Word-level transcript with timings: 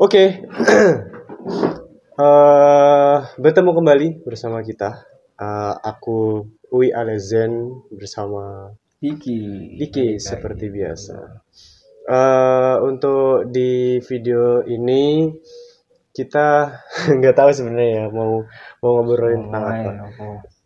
Oke, 0.00 0.24
Eh, 2.20 3.16
bertemu 3.40 3.70
kembali 3.72 4.08
bersama 4.28 4.60
kita. 4.60 5.08
Eh, 5.40 5.74
aku 5.80 6.44
Uwi 6.68 6.92
Alezen 6.92 7.80
bersama 7.88 8.68
Diki. 9.00 9.76
Diki 9.80 10.20
seperti 10.20 10.68
biasa. 10.68 11.16
Eh, 12.04 12.76
untuk 12.84 13.48
di 13.48 14.00
video 14.04 14.60
ini 14.68 15.32
kita 16.12 16.76
nggak 17.20 17.36
tahu 17.36 17.50
sebenarnya 17.56 17.88
ya 17.88 18.06
mau 18.12 18.44
mau 18.84 18.90
ngobrolin 19.00 19.48
tentang 19.48 19.64
apa. 19.64 19.92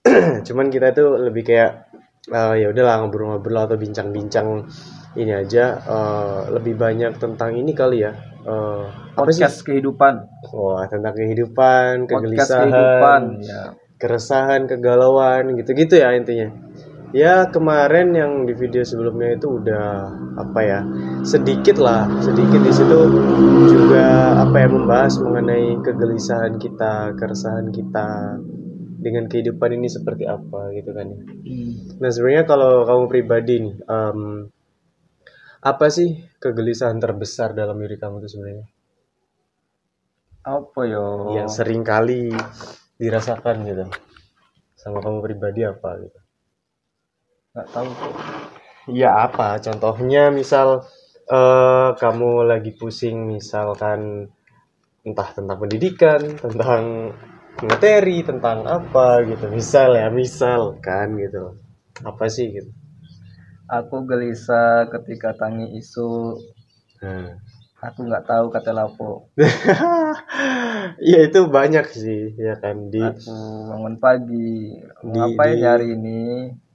Cuman 0.50 0.66
kita 0.74 0.90
tuh 0.90 1.22
lebih 1.22 1.46
kayak 1.46 1.86
eh, 2.34 2.54
ya 2.62 2.74
udahlah 2.74 3.02
ngobrol-ngobrol 3.02 3.62
atau 3.62 3.78
bincang-bincang 3.78 4.66
ini 5.14 5.30
aja 5.30 5.78
eh, 5.86 6.40
lebih 6.50 6.74
banyak 6.74 7.14
tentang 7.22 7.54
ini 7.54 7.70
kali 7.78 8.02
ya. 8.02 8.33
Sih? 8.44 9.16
Podcast 9.16 9.56
kehidupan. 9.64 10.14
Wah, 10.52 10.84
tentang 10.86 11.16
kehidupan, 11.16 12.04
Podcast 12.04 12.12
kegelisahan, 12.12 12.68
kehidupan. 12.68 13.22
Ya. 13.40 13.62
keresahan, 13.94 14.68
kegalauan, 14.68 15.56
gitu-gitu 15.56 15.96
ya 15.96 16.12
intinya. 16.12 16.52
Ya 17.14 17.46
kemarin 17.46 18.10
yang 18.10 18.42
di 18.42 18.58
video 18.58 18.82
sebelumnya 18.82 19.38
itu 19.38 19.62
udah 19.62 20.12
apa 20.34 20.60
ya 20.66 20.80
sedikit 21.22 21.78
lah, 21.78 22.10
sedikit 22.18 22.58
di 22.58 22.74
situ 22.74 23.00
juga 23.70 24.34
apa 24.42 24.56
ya 24.58 24.68
membahas 24.68 25.22
mengenai 25.22 25.78
kegelisahan 25.78 26.58
kita, 26.58 27.14
keresahan 27.14 27.70
kita 27.70 28.34
dengan 28.98 29.30
kehidupan 29.30 29.78
ini 29.78 29.86
seperti 29.86 30.26
apa 30.26 30.74
gitu 30.74 30.90
kan 30.90 31.06
ya. 31.14 31.20
Nah 32.02 32.10
sebenarnya 32.10 32.44
kalau 32.50 32.82
kamu 32.82 33.04
pribadi 33.06 33.54
nih, 33.62 33.76
em, 33.86 34.50
apa 35.64 35.86
sih 35.88 36.28
kegelisahan 36.36 37.00
terbesar 37.00 37.56
dalam 37.56 37.80
diri 37.80 37.96
kamu 37.96 38.20
itu 38.20 38.36
sebenarnya? 38.36 38.66
Apa 40.44 40.80
yo? 40.84 41.32
yang 41.32 41.48
sering 41.48 41.80
kali 41.80 42.28
dirasakan 43.00 43.64
gitu 43.64 43.88
sama 44.76 45.00
kamu 45.00 45.24
pribadi 45.24 45.64
apa 45.64 45.96
gitu 46.04 46.20
Nggak 47.56 47.68
tahu. 47.72 47.90
Iya 48.92 49.10
apa 49.24 49.56
contohnya 49.62 50.28
misal 50.28 50.84
eh, 51.24 51.90
kamu 51.96 52.44
lagi 52.44 52.76
pusing 52.76 53.24
misalkan 53.24 54.28
entah 55.00 55.28
tentang 55.32 55.56
pendidikan 55.56 56.20
tentang 56.36 57.14
materi 57.64 58.20
tentang 58.20 58.66
apa 58.68 59.22
gitu 59.24 59.48
misal 59.48 59.96
ya 59.96 60.12
misal 60.12 60.76
kan 60.82 61.16
gitu 61.16 61.56
apa 62.02 62.26
sih 62.26 62.50
gitu 62.50 62.83
Aku 63.64 64.04
gelisah 64.04 64.86
ketika 64.88 65.32
tangi 65.34 65.72
isu. 65.74 66.36
nah. 67.00 67.40
Aku 67.84 68.08
nggak 68.08 68.24
tahu 68.24 68.48
kata 68.48 68.72
lapo. 68.72 69.28
Iya 70.96 71.18
itu 71.28 71.44
banyak 71.44 71.84
sih 71.86 72.32
ya 72.32 72.56
kan 72.56 72.88
di 72.88 72.96
Aku 72.96 73.36
bangun 73.68 74.00
pagi. 74.00 74.72
Di- 75.04 75.12
Ngapain 75.12 75.56
di- 75.56 75.64
hari 75.64 75.86
ini? 75.92 76.20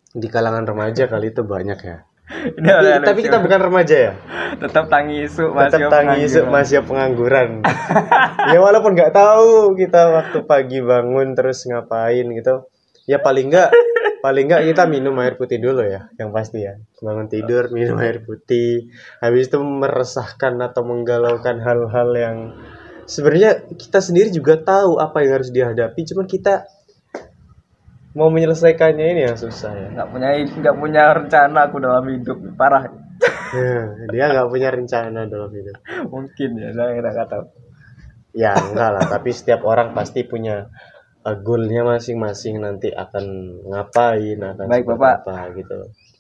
di 0.10 0.26
kalangan 0.26 0.66
remaja 0.66 1.06
kali 1.06 1.30
itu 1.30 1.46
banyak 1.46 1.80
ya 1.80 1.98
Ini 2.58 2.66
tapi, 2.66 2.90
tapi 3.06 3.20
kita 3.26 3.38
bukan 3.38 3.62
remaja 3.62 3.96
ya 4.10 4.14
tetap 4.58 4.90
tangi 4.90 5.22
isu 5.26 5.54
tetap 5.54 5.54
masih 5.54 5.84
tangi 5.86 6.18
isu 6.26 6.42
masih 6.50 6.78
pengangguran 6.82 7.62
ya 8.54 8.58
walaupun 8.58 8.98
nggak 8.98 9.14
tahu 9.14 9.78
kita 9.78 10.10
waktu 10.10 10.38
pagi 10.46 10.82
bangun 10.82 11.38
terus 11.38 11.62
ngapain 11.70 12.26
gitu 12.26 12.66
ya 13.10 13.18
paling 13.18 13.50
nggak 13.50 13.70
paling 14.22 14.46
nggak 14.46 14.70
kita 14.70 14.84
minum 14.86 15.18
air 15.18 15.34
putih 15.34 15.58
dulu 15.58 15.82
ya 15.82 16.14
yang 16.22 16.30
pasti 16.30 16.62
ya. 16.62 16.78
Bangun 17.02 17.26
tidur 17.26 17.74
minum 17.74 17.98
air 17.98 18.22
putih. 18.22 18.94
Habis 19.18 19.50
itu 19.50 19.58
meresahkan 19.58 20.54
atau 20.62 20.86
menggalaukan 20.86 21.58
hal-hal 21.58 22.10
yang 22.14 22.38
sebenarnya 23.10 23.66
kita 23.74 23.98
sendiri 23.98 24.30
juga 24.30 24.62
tahu 24.62 25.02
apa 25.02 25.26
yang 25.26 25.42
harus 25.42 25.50
dihadapi 25.50 26.06
cuman 26.06 26.30
kita 26.30 26.70
mau 28.14 28.30
menyelesaikannya 28.30 29.06
ini 29.18 29.22
yang 29.26 29.38
susah 29.42 29.74
ya. 29.74 29.88
Nggak 29.90 30.08
punya 30.14 30.30
nggak 30.46 30.76
punya 30.78 31.04
rencana 31.10 31.60
aku 31.66 31.82
dalam 31.82 32.06
hidup 32.14 32.38
parah. 32.54 32.86
Dia 34.14 34.26
nggak 34.30 34.48
punya 34.54 34.70
rencana 34.70 35.26
dalam 35.26 35.50
hidup. 35.50 35.82
Mungkin 36.14 36.50
ya 36.62 36.70
saya 36.78 36.94
nggak 36.94 37.30
tahu. 37.30 37.46
Ya 38.30 38.54
enggak 38.54 38.90
lah, 38.94 39.04
tapi 39.10 39.34
setiap 39.34 39.66
orang 39.66 39.98
pasti 39.98 40.22
punya 40.22 40.70
goalnya 41.22 41.84
masing-masing 41.86 42.58
nanti 42.58 42.90
akan 42.90 43.26
ngapain, 43.66 44.40
akan 44.40 44.66
Baik, 44.66 44.86
Bapak. 44.88 45.24
apa 45.24 45.52
gitu. 45.54 45.78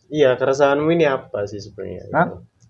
Iya, 0.09 0.35
keresahanmu 0.35 0.89
ini 0.89 1.05
apa 1.05 1.45
sih 1.45 1.57
sebenarnya? 1.57 2.03
Hah? 2.11 2.27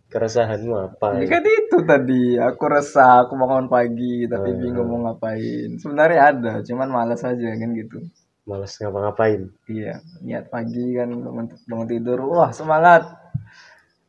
Keresahanmu 0.10 0.74
apa? 0.76 1.18
Ya 1.18 1.26
kan 1.28 1.44
itu 1.44 1.78
tadi 1.84 2.24
aku 2.36 2.64
resah 2.66 3.24
aku 3.24 3.34
bangun 3.34 3.68
pagi 3.68 4.26
tapi 4.26 4.50
Hmm. 4.50 4.60
bingung 4.60 4.88
mau 4.88 5.00
ngapain 5.06 5.78
sebenarnya 5.78 6.22
ada 6.28 6.54
cuman 6.60 6.90
malas 6.90 7.22
aja 7.22 7.46
kan 7.48 7.70
gitu 7.72 8.02
Males 8.44 8.74
ngapa-ngapain. 8.74 9.46
iya 9.70 10.02
niat 10.20 10.50
pagi 10.50 10.98
kan 10.98 11.14
bangun, 11.14 11.46
bangun 11.64 11.88
tidur 11.88 12.18
wah 12.26 12.50
semangat 12.50 13.06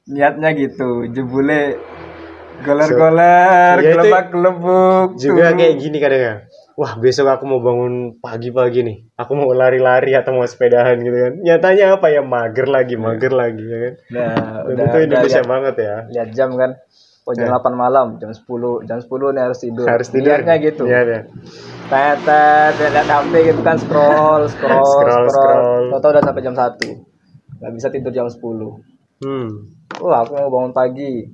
niatnya 0.07 0.57
gitu 0.57 1.05
jebule 1.07 1.77
goler-goler 2.61 3.77
Ya, 3.77 3.85
itu 3.85 3.93
gelebak-gelebuk 3.95 5.09
Juga 5.17 5.53
kayak 5.53 5.75
gini 5.77 5.97
kadang 5.97 6.23
ya. 6.23 6.35
Wah, 6.75 6.93
besok 6.97 7.27
aku 7.27 7.45
mau 7.45 7.59
bangun 7.59 7.95
pagi-pagi 8.17 8.81
nih. 8.81 8.97
Aku 9.15 9.33
mau 9.33 9.51
lari-lari 9.51 10.13
atau 10.13 10.33
mau 10.33 10.45
sepedahan 10.45 10.97
gitu 10.97 11.13
kan. 11.15 11.33
Nyatanya 11.39 11.97
apa 11.97 12.07
ya? 12.09 12.21
Mager 12.21 12.67
lagi, 12.67 12.95
mager 12.95 13.33
lagi 13.33 13.63
ya 13.63 13.79
kan. 13.81 13.95
Dan 14.15 14.27
udah, 14.65 14.73
itu 14.73 14.81
udah 14.89 15.01
Indonesia 15.03 15.35
lihat, 15.37 15.51
banget 15.51 15.75
ya. 15.77 15.97
lihat 16.09 16.29
jam 16.31 16.51
kan 16.55 16.71
oh 17.21 17.37
jam 17.37 17.47
8 17.49 17.63
malam 17.75 18.07
jam 18.17 18.33
10 18.33 18.43
jam 18.85 18.99
10 18.99 19.07
nih 19.07 19.43
harus 19.45 19.59
tidur 19.61 19.87
Harus 19.87 20.09
tidur. 20.09 20.35
niatnya 20.35 20.57
gitu 20.59 20.83
Iya, 20.83 21.01
iya. 21.05 21.21
tetet 21.87 22.75
lihat 22.81 23.07
HP 23.07 23.33
gitu 23.47 23.61
kan 23.61 23.77
scroll 23.77 24.49
scroll 24.49 24.83
Scroll, 24.83 25.29
scroll. 25.29 25.85
scroll 25.87 26.01
Tau 26.01 26.11
udah 26.11 26.23
sampai 26.25 26.43
jam 26.43 26.55
1 26.57 27.61
nggak 27.61 27.73
bisa 27.73 27.89
tidur 27.89 28.11
jam 28.11 28.27
10 28.27 28.41
Hmm. 29.21 29.69
Wah 30.01 30.25
aku 30.25 30.33
mau 30.33 30.49
bangun 30.49 30.73
pagi 30.73 31.29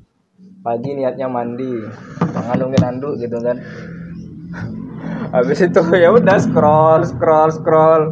pagi 0.61 0.91
niatnya 0.93 1.31
mandi 1.31 1.71
ngandungin 2.37 2.83
anduk 2.83 3.15
gitu 3.17 3.39
kan 3.39 3.57
habis 5.33 5.59
itu 5.61 5.81
ya 5.95 6.09
udah 6.11 6.37
scroll 6.39 7.03
scroll 7.03 7.51
scroll 7.51 8.05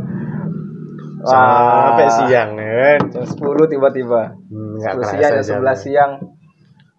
Sampai 1.24 2.04
siang 2.12 2.52
ya 2.60 3.00
kan. 3.00 3.00
jam 3.08 3.24
10 3.24 3.72
tiba-tiba 3.72 4.36
Hmm, 4.44 4.76
nggak 4.76 4.92
10 4.92 5.00
kerasa 5.00 5.16
siang 5.16 5.32
jam. 5.40 5.56
11 5.64 5.78
siang 5.80 6.12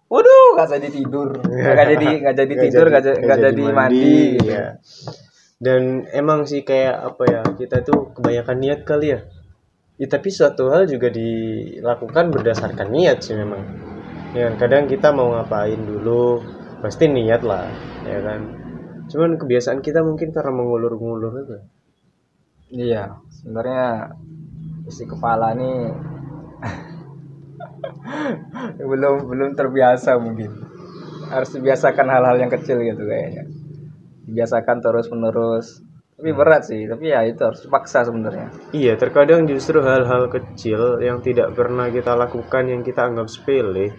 Waduh, 0.06 0.54
nggak 0.54 0.70
jadi 0.78 0.88
tidur, 0.94 1.28
nggak 1.42 1.86
jadi 1.90 2.08
nggak 2.22 2.36
jadi 2.38 2.54
tidur, 2.62 2.86
nggak 2.86 3.02
jadi, 3.02 3.18
nggak 3.26 3.38
jadi 3.42 3.64
mandi. 3.74 4.18
gitu. 4.38 4.54
ya. 4.54 4.66
Dan 5.58 6.06
emang 6.14 6.46
sih 6.46 6.62
kayak 6.62 6.94
apa 7.10 7.22
ya 7.26 7.40
kita 7.58 7.82
tuh 7.82 8.14
kebanyakan 8.14 8.56
niat 8.62 8.80
kali 8.86 9.18
ya. 9.18 9.26
Ya, 9.98 10.06
tapi 10.06 10.30
suatu 10.30 10.70
hal 10.70 10.86
juga 10.86 11.10
dilakukan 11.10 12.30
berdasarkan 12.30 12.86
niat 12.86 13.18
sih 13.26 13.34
memang. 13.34 13.66
Ya 14.30 14.54
kadang 14.54 14.86
kita 14.86 15.10
mau 15.10 15.34
ngapain 15.34 15.80
dulu 15.82 16.38
pasti 16.86 17.10
niat 17.10 17.42
lah, 17.42 17.66
ya 18.06 18.22
kan. 18.22 18.40
Cuman 19.16 19.40
kebiasaan 19.40 19.80
kita 19.80 20.04
mungkin 20.04 20.28
karena 20.28 20.52
mengulur-ngulur 20.52 21.32
itu. 21.40 21.56
Iya, 22.68 23.16
sebenarnya 23.32 24.12
isi 24.84 25.08
kepala 25.08 25.56
nih 25.56 25.96
belum 28.92 29.24
belum 29.24 29.56
terbiasa 29.56 30.20
mungkin. 30.20 30.52
Harus 31.32 31.48
dibiasakan 31.56 32.12
hal-hal 32.12 32.36
yang 32.44 32.52
kecil 32.52 32.76
gitu 32.84 33.08
kayaknya. 33.08 33.48
Dibiasakan 34.28 34.84
terus 34.84 35.08
menerus. 35.08 35.80
Tapi 36.20 36.36
berat 36.36 36.68
sih, 36.68 36.84
tapi 36.84 37.08
ya 37.08 37.24
itu 37.24 37.40
harus 37.40 37.64
dipaksa 37.64 38.04
sebenarnya. 38.04 38.52
Iya, 38.76 39.00
terkadang 39.00 39.48
justru 39.48 39.80
hal-hal 39.80 40.28
kecil 40.28 41.00
yang 41.00 41.24
tidak 41.24 41.56
pernah 41.56 41.88
kita 41.88 42.12
lakukan 42.12 42.68
yang 42.68 42.84
kita 42.84 43.08
anggap 43.08 43.32
sepele 43.32 43.96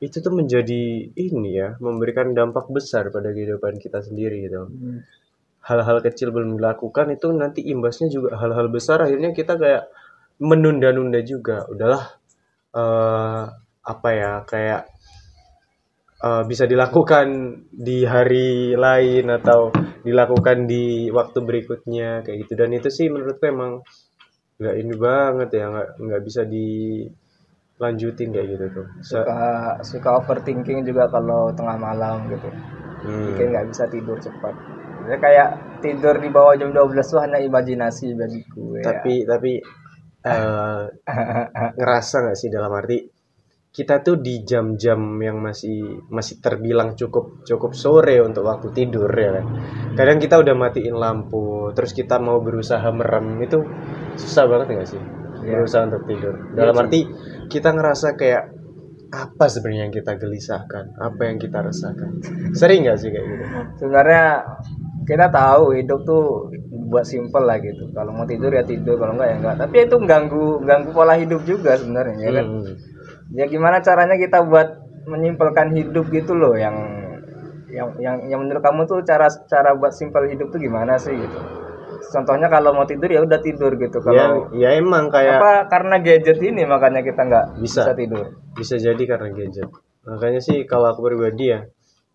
itu 0.00 0.16
tuh 0.24 0.32
menjadi 0.32 1.12
ini 1.12 1.50
ya, 1.52 1.76
memberikan 1.76 2.32
dampak 2.32 2.72
besar 2.72 3.12
pada 3.12 3.30
kehidupan 3.36 3.76
kita 3.76 4.00
sendiri 4.00 4.48
gitu. 4.48 4.72
Hal-hal 5.60 6.00
kecil 6.00 6.32
belum 6.32 6.56
dilakukan 6.56 7.12
itu 7.12 7.28
nanti 7.36 7.60
imbasnya 7.68 8.08
juga 8.08 8.40
hal-hal 8.40 8.72
besar 8.72 9.04
akhirnya 9.04 9.36
kita 9.36 9.60
kayak 9.60 9.92
menunda-nunda 10.40 11.20
juga. 11.20 11.68
Udahlah 11.68 12.04
eh 12.72 13.44
apa 13.80 14.08
ya, 14.16 14.32
kayak 14.48 14.88
eh, 16.24 16.42
bisa 16.48 16.64
dilakukan 16.64 17.26
di 17.68 18.08
hari 18.08 18.72
lain 18.72 19.28
atau 19.28 19.68
dilakukan 20.00 20.64
di 20.64 21.12
waktu 21.12 21.38
berikutnya 21.44 22.24
kayak 22.24 22.48
gitu 22.48 22.52
dan 22.56 22.72
itu 22.72 22.88
sih 22.88 23.12
menurutku 23.12 23.44
emang 23.44 23.84
nggak 24.60 24.76
ini 24.76 24.94
banget 24.96 25.48
ya 25.56 25.64
nggak 25.72 25.88
nggak 26.00 26.22
bisa 26.24 26.42
dilanjutin 27.80 28.28
kayak 28.28 28.46
gitu 28.52 28.66
tuh 28.76 28.86
Suka 29.00 29.40
suka 29.80 30.20
overthinking 30.20 30.84
juga 30.84 31.08
kalau 31.08 31.48
tengah 31.56 31.80
malam 31.80 32.28
gitu. 32.28 32.52
hmm. 33.08 33.32
Bikin 33.32 33.46
nggak 33.56 33.66
bisa 33.72 33.88
tidur 33.88 34.20
cepat. 34.20 34.52
Ya 35.08 35.16
kayak 35.16 35.80
tidur 35.80 36.20
di 36.20 36.28
bawah 36.28 36.60
jam 36.60 36.76
12 36.76 37.00
tuh 37.08 37.24
hanya 37.24 37.40
imajinasi 37.40 38.12
bagiku 38.12 38.76
ya. 38.76 38.84
tapi 38.84 39.24
tapi 39.24 39.52
eh, 40.28 40.82
ngerasa 41.80 42.16
nggak 42.28 42.36
sih 42.36 42.52
dalam 42.52 42.68
arti 42.76 43.00
kita 43.70 44.02
tuh 44.04 44.18
di 44.18 44.42
jam-jam 44.42 44.98
yang 45.22 45.40
masih 45.40 46.04
masih 46.10 46.42
terbilang 46.42 46.98
cukup 46.98 47.46
cukup 47.46 47.72
sore 47.72 48.18
untuk 48.18 48.42
waktu 48.44 48.74
tidur 48.74 49.08
ya 49.08 49.40
kan 49.40 49.46
kadang 49.94 50.18
kita 50.18 50.42
udah 50.42 50.54
matiin 50.58 50.98
lampu 50.98 51.70
terus 51.72 51.94
kita 51.94 52.18
mau 52.18 52.42
berusaha 52.42 52.84
merem 52.90 53.38
itu 53.40 53.62
susah 54.18 54.44
banget 54.50 54.66
nggak 54.74 54.88
sih 54.90 55.02
Iya. 55.50 55.58
berusaha 55.58 55.82
untuk 55.90 56.02
tidur. 56.06 56.34
Dalam 56.54 56.74
sih. 56.74 56.82
arti 56.86 57.00
kita 57.50 57.68
ngerasa 57.74 58.08
kayak 58.14 58.44
apa 59.10 59.44
sebenarnya 59.50 59.82
yang 59.90 59.94
kita 59.94 60.12
gelisahkan? 60.14 60.84
Apa 60.94 61.22
yang 61.26 61.36
kita 61.42 61.58
rasakan 61.66 62.22
sering 62.54 62.86
nggak 62.86 62.98
sih 63.02 63.10
kayak 63.10 63.26
gitu? 63.26 63.44
Sebenarnya 63.82 64.26
kita 65.02 65.26
tahu 65.34 65.74
hidup 65.74 66.00
tuh 66.06 66.54
buat 66.90 67.02
simple 67.02 67.42
lah 67.42 67.58
gitu. 67.58 67.90
Kalau 67.90 68.14
mau 68.14 68.26
tidur 68.26 68.54
ya 68.54 68.62
tidur 68.62 68.94
kalau 68.98 69.18
enggak 69.18 69.28
ya 69.34 69.36
enggak 69.42 69.56
tapi 69.66 69.76
itu 69.82 69.96
ganggu 70.06 70.62
ganggu 70.62 70.90
pola 70.94 71.18
hidup 71.18 71.42
juga 71.42 71.74
sebenarnya 71.74 72.16
ya 72.22 72.30
kan? 72.38 72.46
Hmm. 72.46 72.74
ya 73.30 73.44
gimana 73.46 73.78
caranya 73.78 74.18
kita 74.18 74.42
buat 74.42 74.74
menyimpelkan 75.06 75.70
hidup 75.74 76.10
gitu 76.10 76.34
loh 76.34 76.58
yang 76.58 76.74
yang 77.70 77.94
yang 78.02 78.16
yang 78.26 78.38
menurut 78.42 78.62
kamu 78.62 78.84
tuh 78.90 79.00
cara 79.06 79.30
cara 79.46 79.78
buat 79.78 79.94
simpel 79.94 80.26
hidup 80.26 80.50
tuh 80.50 80.58
gimana 80.58 80.98
sih 80.98 81.14
gitu 81.14 81.38
contohnya 82.00 82.48
kalau 82.48 82.72
mau 82.72 82.88
tidur 82.88 83.08
ya 83.12 83.20
udah 83.20 83.40
tidur 83.44 83.76
gitu. 83.76 84.00
Ya, 84.08 84.32
kalau 84.32 84.48
ya 84.56 84.68
emang 84.80 85.12
kayak 85.12 85.38
apa 85.38 85.52
karena 85.68 85.96
gadget 86.00 86.38
ini 86.40 86.64
makanya 86.64 87.04
kita 87.04 87.20
nggak 87.28 87.46
Bisa. 87.60 87.84
bisa 87.86 87.92
tidur. 87.92 88.26
Bisa 88.56 88.74
jadi 88.80 89.02
karena 89.04 89.28
gadget. 89.30 89.68
Makanya 90.08 90.40
sih 90.40 90.64
kalau 90.64 90.90
aku 90.90 91.04
pribadi 91.04 91.52
ya 91.52 91.60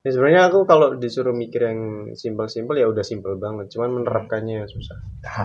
ya 0.05 0.09
sebenarnya 0.13 0.53
aku 0.53 0.69
kalau 0.69 0.93
disuruh 1.01 1.33
mikir 1.33 1.65
yang 1.65 1.79
simpel-simpel 2.13 2.77
ya 2.77 2.85
udah 2.89 3.05
simpel 3.05 3.37
banget. 3.37 3.69
Cuman 3.73 4.01
menerapkannya 4.01 4.65
yang 4.65 4.69
susah. 4.69 4.97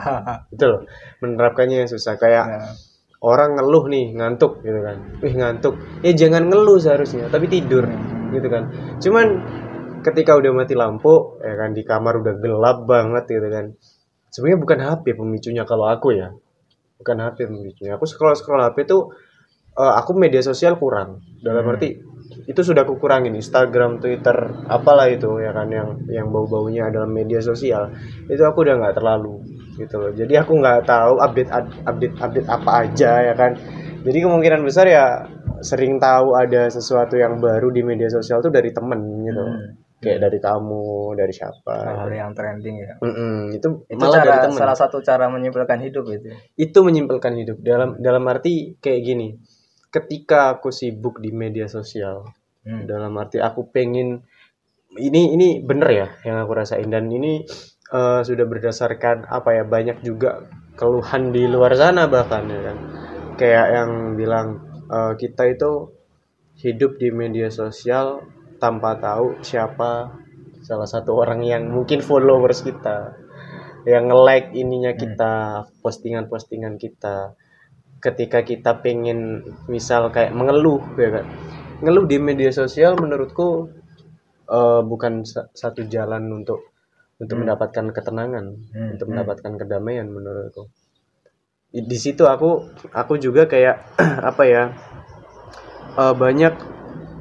Itu 0.55 0.65
loh 0.69 0.81
menerapkannya 1.25 1.85
yang 1.87 1.91
susah. 1.91 2.17
Kayak 2.17 2.45
Nah, 2.49 2.73
orang 3.21 3.57
ngeluh 3.57 3.85
nih 3.89 4.17
ngantuk 4.17 4.65
gitu 4.65 4.81
kan. 4.81 4.97
Wih 5.21 5.35
ngantuk. 5.37 5.75
Ya 6.01 6.13
jangan 6.17 6.49
ngeluh 6.49 6.81
seharusnya 6.81 7.29
tapi 7.29 7.49
tidur 7.49 7.85
gitu 8.33 8.49
kan. 8.49 8.69
Cuman 9.01 9.27
ketika 10.01 10.37
udah 10.37 10.53
mati 10.57 10.75
lampu 10.77 11.41
ya 11.45 11.55
kan 11.61 11.77
di 11.77 11.83
kamar 11.85 12.25
udah 12.25 12.35
gelap 12.41 12.79
banget 12.89 13.25
gitu 13.29 13.49
kan 13.53 13.67
sebenarnya 14.31 14.61
bukan 14.63 14.79
HP 14.81 15.05
pemicunya 15.19 15.63
kalau 15.67 15.91
aku 15.91 16.15
ya. 16.15 16.33
Bukan 16.97 17.17
HP 17.19 17.51
pemicunya. 17.51 17.99
Aku 17.99 18.07
scroll 18.07 18.39
scroll 18.39 18.63
HP 18.63 18.87
tuh 18.87 19.13
eh, 19.77 19.95
aku 19.99 20.15
media 20.17 20.41
sosial 20.41 20.79
kurang. 20.79 21.21
Dalam 21.43 21.67
arti 21.69 21.99
itu 22.47 22.61
sudah 22.63 22.87
aku 22.87 22.97
kurangin. 23.03 23.35
Instagram 23.35 23.99
Twitter 23.99 24.37
apalah 24.71 25.11
itu 25.11 25.43
ya 25.43 25.51
kan 25.51 25.69
yang 25.69 25.89
yang 26.07 26.31
bau 26.31 26.47
baunya 26.47 26.89
dalam 26.89 27.11
media 27.11 27.43
sosial. 27.43 27.91
Itu 28.31 28.47
aku 28.47 28.63
udah 28.63 28.79
nggak 28.79 28.97
terlalu 28.97 29.43
gitu 29.77 29.97
loh. 29.99 30.13
Jadi 30.15 30.35
aku 30.39 30.59
nggak 30.59 30.87
tahu 30.87 31.19
update 31.19 31.51
update 31.87 32.17
update 32.19 32.49
apa 32.49 32.71
aja 32.87 33.13
ya 33.33 33.35
kan. 33.35 33.59
Jadi 34.01 34.19
kemungkinan 34.25 34.65
besar 34.65 34.89
ya 34.89 35.29
sering 35.61 36.01
tahu 36.01 36.33
ada 36.39 36.73
sesuatu 36.73 37.21
yang 37.21 37.37
baru 37.37 37.69
di 37.69 37.85
media 37.85 38.09
sosial 38.09 38.41
tuh 38.41 38.53
dari 38.53 38.73
temen 38.73 39.01
gitu. 39.29 39.45
Hmm. 39.45 39.90
Kayak 40.01 40.19
dari 40.25 40.39
kamu 40.41 41.13
dari 41.13 41.33
siapa 41.33 41.77
hal 42.05 42.11
yang 42.11 42.33
trending 42.33 42.77
ya. 42.81 42.95
Mm-mm, 43.05 43.53
itu, 43.53 43.69
itu 43.85 44.01
malah 44.01 44.25
dari 44.25 44.33
cara 44.33 44.45
temen. 44.49 44.57
salah 44.57 44.77
satu 44.77 44.99
cara 45.05 45.29
menyimpulkan 45.29 45.79
hidup 45.85 46.09
itu 46.09 46.33
itu 46.57 46.79
menyimpulkan 46.81 47.37
hidup. 47.37 47.61
Dalam 47.61 48.01
dalam 48.01 48.25
arti 48.27 48.81
kayak 48.81 49.01
gini 49.05 49.29
ketika 49.93 50.57
aku 50.57 50.73
sibuk 50.73 51.21
di 51.21 51.31
media 51.31 51.69
sosial 51.69 52.25
Hmm. 52.61 52.85
dalam 52.85 53.17
arti 53.17 53.41
aku 53.41 53.73
pengen 53.73 54.21
ini 55.01 55.33
ini 55.33 55.65
bener 55.65 55.89
ya 55.89 56.07
yang 56.29 56.45
aku 56.45 56.53
rasain. 56.61 56.89
Dan 56.93 57.09
ini 57.09 57.41
eh, 57.93 58.21
sudah 58.21 58.45
berdasarkan 58.45 59.25
apa 59.33 59.57
ya 59.57 59.65
banyak 59.65 60.05
juga 60.05 60.45
keluhan 60.77 61.33
di 61.33 61.49
luar 61.49 61.73
sana 61.77 62.05
bahkan 62.05 62.45
ya 62.53 62.61
kan. 62.73 62.77
Kayak 63.41 63.67
yang 63.73 63.91
bilang 64.13 64.61
eh, 64.93 65.13
kita 65.17 65.49
itu 65.49 65.89
hidup 66.61 67.01
di 67.01 67.09
media 67.09 67.49
sosial 67.49 68.21
tanpa 68.63 68.91
tahu 69.01 69.41
siapa 69.43 69.91
salah 70.63 70.87
satu 70.87 71.17
orang 71.19 71.41
yang 71.43 71.63
mungkin 71.73 72.05
followers 72.05 72.61
kita 72.63 73.17
yang 73.89 74.13
nge-like 74.13 74.53
ininya 74.53 74.93
kita 74.93 75.33
postingan-postingan 75.81 76.77
kita. 76.77 77.33
Ketika 78.01 78.41
kita 78.45 78.81
pengen 78.81 79.45
misal 79.69 80.09
kayak 80.15 80.33
mengeluh 80.33 80.81
ya 80.97 81.21
kan? 81.21 81.27
Ngeluh 81.85 82.05
di 82.09 82.17
media 82.21 82.53
sosial 82.53 82.97
menurutku 82.97 83.69
eh, 84.49 84.83
bukan 84.85 85.25
sa- 85.25 85.49
satu 85.53 85.85
jalan 85.89 86.25
untuk 86.33 86.61
untuk 87.21 87.37
mendapatkan 87.45 87.93
ketenangan 87.93 88.45
Hmm, 88.73 88.89
untuk 88.97 89.07
hmm. 89.09 89.13
mendapatkan 89.13 89.53
kedamaian 89.61 90.09
menurutku. 90.09 90.73
Di, 91.71 91.81
di 91.87 91.99
situ 92.01 92.25
aku 92.27 92.51
aku 92.93 93.15
juga 93.21 93.47
kayak 93.49 93.77
apa 94.31 94.43
ya 94.49 94.63
eh, 95.99 96.15
banyak 96.17 96.55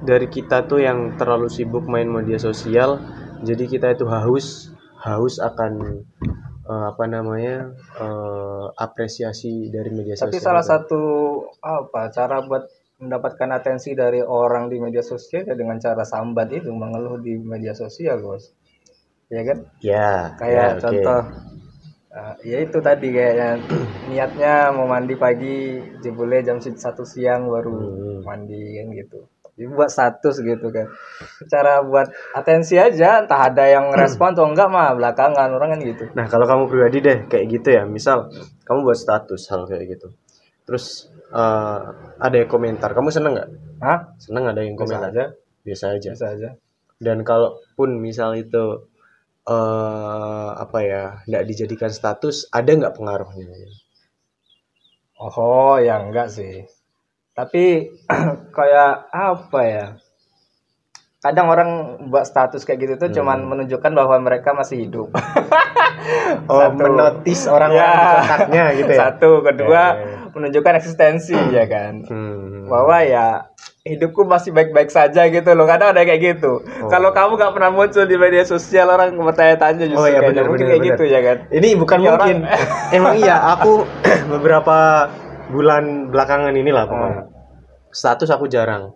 dari 0.03 0.27
kita 0.31 0.65
tuh 0.69 0.79
yang 0.83 1.15
terlalu 1.19 1.47
sibuk 1.51 1.85
main 1.87 2.07
media 2.07 2.39
sosial 2.39 2.99
jadi 3.43 3.63
kita 3.67 3.87
itu 3.95 4.05
haus 4.07 4.71
haus 4.99 5.39
akan 5.39 6.03
eh, 6.67 6.85
apa 6.91 7.05
namanya 7.07 7.71
eh, 7.99 8.65
apresiasi 8.75 9.71
dari 9.71 9.91
media 9.91 10.15
tapi 10.15 10.37
sosial 10.37 10.43
salah 10.43 10.63
itu. 10.63 10.69
satu 10.71 11.03
apa 11.63 12.11
cara 12.11 12.43
buat 12.43 12.63
mendapatkan 12.99 13.49
atensi 13.55 13.95
dari 13.95 14.19
orang 14.19 14.67
di 14.67 14.75
media 14.75 14.99
sosial 14.99 15.47
ya 15.47 15.55
dengan 15.55 15.79
cara 15.79 16.03
sambat 16.03 16.51
itu 16.51 16.67
mengeluh 16.75 17.23
di 17.23 17.39
media 17.39 17.71
sosial 17.71 18.19
bos 18.19 18.51
ya 19.31 19.41
kan 19.47 19.57
ya 19.79 20.35
kayak 20.35 20.69
ya, 20.75 20.81
contoh 20.83 21.19
uh, 22.11 22.35
ya 22.43 22.57
itu 22.59 22.77
tadi 22.83 23.07
kayaknya 23.13 23.49
niatnya 24.11 24.53
mau 24.75 24.89
mandi 24.89 25.15
pagi 25.15 25.79
jebule 26.03 26.43
jam 26.43 26.59
satu 26.59 27.07
siang 27.07 27.47
baru 27.47 27.71
Hmm. 27.71 28.19
mandi 28.27 28.59
kan 28.75 28.87
gitu 28.91 29.19
dibuat 29.59 29.91
status 29.91 30.39
gitu 30.39 30.71
kan 30.71 30.87
cara 31.51 31.83
buat 31.83 32.07
atensi 32.31 32.79
aja 32.79 33.27
entah 33.27 33.51
ada 33.51 33.67
yang 33.67 33.91
respon 34.01 34.31
atau 34.31 34.47
enggak 34.47 34.71
mah 34.71 34.95
belakangan 34.95 35.51
orang 35.51 35.75
kan 35.75 35.79
gitu 35.83 36.03
Nah, 36.15 36.25
kalau 36.31 36.47
kamu 36.47 36.63
pribadi 36.71 36.97
deh 37.03 37.17
kayak 37.27 37.45
gitu 37.51 37.69
ya, 37.75 37.83
misal 37.83 38.31
kamu 38.63 38.87
buat 38.87 38.95
status 38.97 39.51
hal 39.51 39.67
kayak 39.67 39.99
gitu. 39.99 40.07
Terus 40.63 41.11
eh, 41.35 41.79
ada 42.17 42.35
yang 42.39 42.47
komentar, 42.47 42.95
kamu 42.95 43.11
seneng 43.11 43.35
nggak? 43.35 43.49
Hah? 43.83 43.99
Seneng 44.17 44.43
ada 44.47 44.63
yang 44.63 44.79
Biasa 44.79 44.83
komentar? 44.87 45.09
aja 45.11 45.23
Biasa 45.67 45.85
aja. 45.99 46.09
biasa 46.15 46.25
aja 46.39 46.49
Dan 46.97 47.17
kalaupun 47.27 47.99
misal 47.99 48.39
itu 48.39 48.87
eh 49.49 50.49
apa 50.55 50.79
ya, 50.85 51.03
nggak 51.27 51.43
dijadikan 51.49 51.91
status, 51.91 52.47
ada 52.53 52.69
nggak 52.69 52.95
pengaruhnya? 52.95 53.45
Oh 55.19 55.75
ya 55.81 55.99
enggak 55.99 56.31
sih. 56.31 56.63
Tapi 57.39 57.87
kayak 58.57 58.91
apa 59.07 59.61
ya? 59.63 59.85
Kadang 61.19 61.47
orang 61.47 61.69
buat 62.07 62.23
status 62.23 62.63
kayak 62.63 62.79
gitu 62.79 62.93
tuh 62.97 63.09
cuman 63.13 63.43
menunjukkan 63.43 63.91
bahwa 63.91 64.15
mereka 64.19 64.51
masih 64.51 64.83
hidup. 64.83 65.07
Oh, 66.47 66.61
Satu. 66.61 66.79
menotis 66.79 67.41
orang-orang 67.45 67.75
Ya. 67.85 67.99
di 67.99 68.15
kontaknya 68.17 68.63
gitu 68.73 68.91
ya? 68.91 68.99
Satu, 69.01 69.29
kedua 69.41 69.67
Ya, 69.67 69.99
ya, 69.99 70.17
menunjukkan 70.31 70.73
eksistensi 70.75 71.35
ya 71.35 71.65
kan. 71.65 72.05
Hmm. 72.05 72.65
Bahwa 72.65 73.01
ya 73.01 73.49
hidupku 73.81 74.23
masih 74.23 74.51
baik-baik 74.51 74.89
saja 74.89 75.27
gitu 75.27 75.49
loh. 75.51 75.65
Kadang 75.65 75.91
ada 75.91 76.01
kayak 76.01 76.21
gitu. 76.37 76.63
Kalau 76.87 77.11
kamu 77.11 77.35
nggak 77.35 77.53
pernah 77.53 77.71
muncul 77.71 78.05
di 78.05 78.15
media 78.15 78.43
sosial 78.43 78.87
orang 78.87 79.11
bertanya-tanya 79.13 79.85
justru 79.85 79.99
Oh 79.99 80.07
iya 80.07 80.21
mungkin 80.21 80.33
benar 80.37 80.45
kayak 80.55 80.69
benar. 80.71 80.87
gitu 80.87 81.03
ya 81.05 81.19
kan. 81.19 81.37
Ini 81.49 81.67
bukan 81.75 81.97
Ini 81.97 82.05
orang- 82.05 82.19
mungkin. 82.21 82.37
Emang 82.89 83.13
iya, 83.17 83.35
aku 83.51 83.73
beberapa 84.33 84.77
bulan 85.49 86.13
belakangan 86.13 86.53
inilah 86.53 86.85
pokoknya. 86.85 87.21
Hmm. 87.25 87.31
Status 87.89 88.29
aku 88.29 88.45
jarang. 88.45 88.93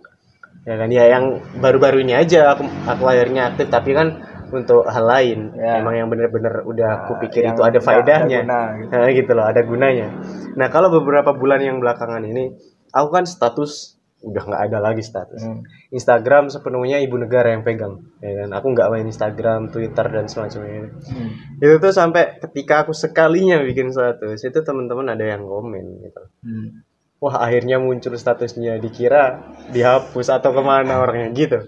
Ya 0.64 0.80
kan 0.80 0.88
ya 0.94 1.12
yang 1.12 1.44
baru-baru 1.60 2.08
ini 2.08 2.16
aja 2.16 2.56
aku 2.56 2.64
aku 2.88 3.04
akhirnya 3.04 3.52
aktif 3.52 3.68
tapi 3.68 3.92
kan 3.92 4.24
untuk 4.54 4.86
hal 4.86 5.04
lain. 5.04 5.52
Ya. 5.58 5.82
Emang 5.82 5.98
yang 5.98 6.08
bener-bener 6.08 6.62
udah 6.64 7.04
aku 7.04 7.18
pikir 7.26 7.50
yang 7.50 7.58
itu 7.58 7.66
ada 7.66 7.82
nggak 7.82 7.82
ada 7.82 7.82
faedahnya. 7.82 8.40
guna, 8.46 8.62
gitu. 8.78 8.94
Nah, 8.94 9.10
gitu 9.20 9.32
loh, 9.34 9.46
ada 9.50 9.62
gunanya. 9.66 10.08
Nah, 10.54 10.68
kalau 10.70 10.94
beberapa 10.94 11.34
bulan 11.34 11.60
yang 11.66 11.82
belakangan 11.82 12.22
ini 12.24 12.54
aku 12.94 13.10
kan 13.10 13.26
status 13.26 13.98
udah 14.24 14.44
nggak 14.48 14.64
ada 14.72 14.80
lagi 14.80 15.04
status. 15.04 15.44
Hmm. 15.44 15.68
Instagram 15.92 16.48
sepenuhnya 16.48 17.04
ibu 17.04 17.20
negara 17.20 17.52
yang 17.52 17.68
pegang, 17.68 18.00
ya 18.24 18.44
kan? 18.44 18.50
Aku 18.56 18.72
nggak 18.72 18.88
main 18.88 19.04
Instagram, 19.04 19.68
Twitter 19.68 20.08
dan 20.08 20.32
semacamnya 20.32 20.90
Hmm. 21.04 21.60
itu 21.60 21.76
tuh 21.78 21.92
sampai 21.92 22.40
ketika 22.40 22.88
aku 22.88 22.96
sekalinya 22.96 23.60
bikin 23.60 23.92
status 23.92 24.40
itu 24.40 24.60
teman-teman 24.64 25.12
ada 25.12 25.28
yang 25.28 25.44
komen 25.44 26.00
gitu 26.00 26.24
Hmm. 26.40 26.68
wah 27.20 27.40
akhirnya 27.40 27.80
muncul 27.80 28.16
statusnya 28.16 28.80
dikira 28.80 29.44
dihapus 29.72 30.28
atau 30.32 30.52
ke 30.52 30.62
mana 30.64 31.00
orangnya 31.00 31.32
gitu 31.32 31.60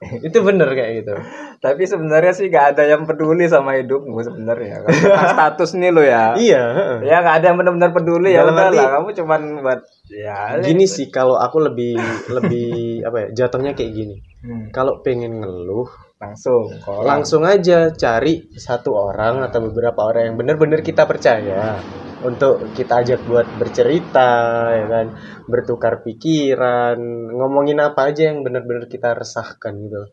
itu 0.26 0.38
bener 0.40 0.68
kayak 0.70 0.92
gitu 0.98 1.14
Tapi 1.60 1.82
sebenarnya 1.84 2.32
sih 2.32 2.48
gak 2.48 2.72
ada 2.72 2.88
yang 2.88 3.04
peduli 3.04 3.44
sama 3.44 3.76
hidupmu 3.76 4.16
sebenarnya. 4.18 4.80
Kalau 4.80 4.96
tentang 5.04 5.28
status 5.30 5.70
nih 5.74 5.90
lo 5.90 6.00
ya. 6.00 6.32
iya. 6.34 6.64
Ya 6.98 7.20
gak 7.20 7.34
ada 7.38 7.46
yang 7.48 7.58
benar-benar 7.58 7.92
peduli 7.92 8.32
ya 8.32 8.40
Dalam 8.40 8.56
udah 8.56 8.64
arti- 8.66 8.80
lah. 8.80 8.90
Kamu 8.96 9.08
cuman 9.14 9.40
buat 9.60 9.80
ya. 10.08 10.56
gini 10.58 10.84
sih 10.84 11.06
kalau 11.08 11.36
aku 11.36 11.60
lebih 11.60 12.00
lebih 12.28 12.70
apa 13.06 13.16
ya 13.18 13.44
jatuhnya 13.44 13.72
kayak 13.72 13.92
gini 13.92 14.16
Hmm, 14.40 14.72
kalau 14.72 15.04
pengen 15.04 15.36
ngeluh 15.36 15.84
langsung. 16.20 16.68
Kalau 16.84 17.00
langsung 17.00 17.42
aja 17.48 17.88
cari 17.96 18.52
satu 18.52 18.92
orang 18.92 19.40
atau 19.48 19.64
beberapa 19.72 20.04
orang 20.04 20.32
yang 20.32 20.36
bener-bener 20.36 20.84
kita 20.84 21.08
percaya. 21.08 21.80
Untuk 22.20 22.76
kita 22.76 23.00
ajak 23.00 23.24
buat 23.24 23.48
bercerita 23.56 24.68
ya 24.76 24.86
kan? 24.92 25.06
Bertukar 25.48 26.04
pikiran 26.04 27.00
ngomongin 27.32 27.80
apa 27.80 28.12
aja 28.12 28.28
yang 28.28 28.44
benar-benar 28.44 28.92
kita 28.92 29.16
resahkan 29.16 29.72
gitu. 29.80 30.12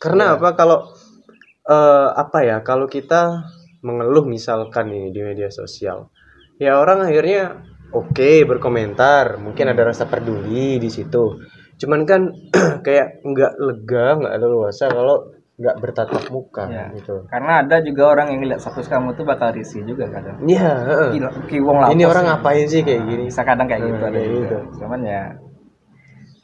Karena 0.00 0.40
apa? 0.40 0.56
Kalau 0.56 0.88
eh, 1.68 2.08
apa 2.16 2.38
ya? 2.40 2.64
Kalau 2.64 2.88
kita 2.88 3.44
mengeluh 3.84 4.24
misalkan 4.24 4.88
ini 4.88 5.12
di 5.12 5.20
media 5.20 5.52
sosial 5.52 6.08
ya 6.56 6.78
orang 6.78 7.04
akhirnya 7.04 7.60
oke 7.92 8.46
berkomentar. 8.46 9.38
Mungkin 9.42 9.70
ada 9.70 9.82
rasa 9.90 10.06
peduli 10.06 10.78
di 10.78 10.90
situ 10.90 11.38
cuman 11.84 12.00
kan 12.02 12.22
kayak 12.86 13.20
nggak 13.22 13.52
lega 13.58 14.06
nggak 14.16 14.34
leluasa 14.40 14.88
kalau 14.88 15.28
nggak 15.54 15.76
bertatap 15.78 16.24
muka 16.28 16.66
Ya. 16.66 16.90
gitu 16.90 17.22
Karena 17.28 17.62
ada 17.62 17.78
juga 17.78 18.10
orang 18.10 18.32
yang 18.32 18.42
lihat 18.42 18.58
status 18.58 18.88
kamu 18.88 19.14
tuh 19.14 19.22
bakal 19.22 19.52
risih 19.52 19.84
juga 19.84 20.10
kadang. 20.10 20.34
Iya, 20.42 20.98
kiwong 21.46 21.78
lah. 21.78 21.88
ini 21.90 22.02
orang 22.02 22.26
ngapain 22.26 22.66
sih 22.66 22.82
kayak 22.82 23.02
gini 23.04 23.22
bisa 23.28 23.44
kadang 23.44 23.70
kayak 23.70 23.86
gitu 23.86 24.02
ada 24.02 24.10
kayak 24.10 24.26
juga. 24.26 24.40
gitu. 24.42 24.58
Cuman 24.80 25.00
ya 25.04 25.22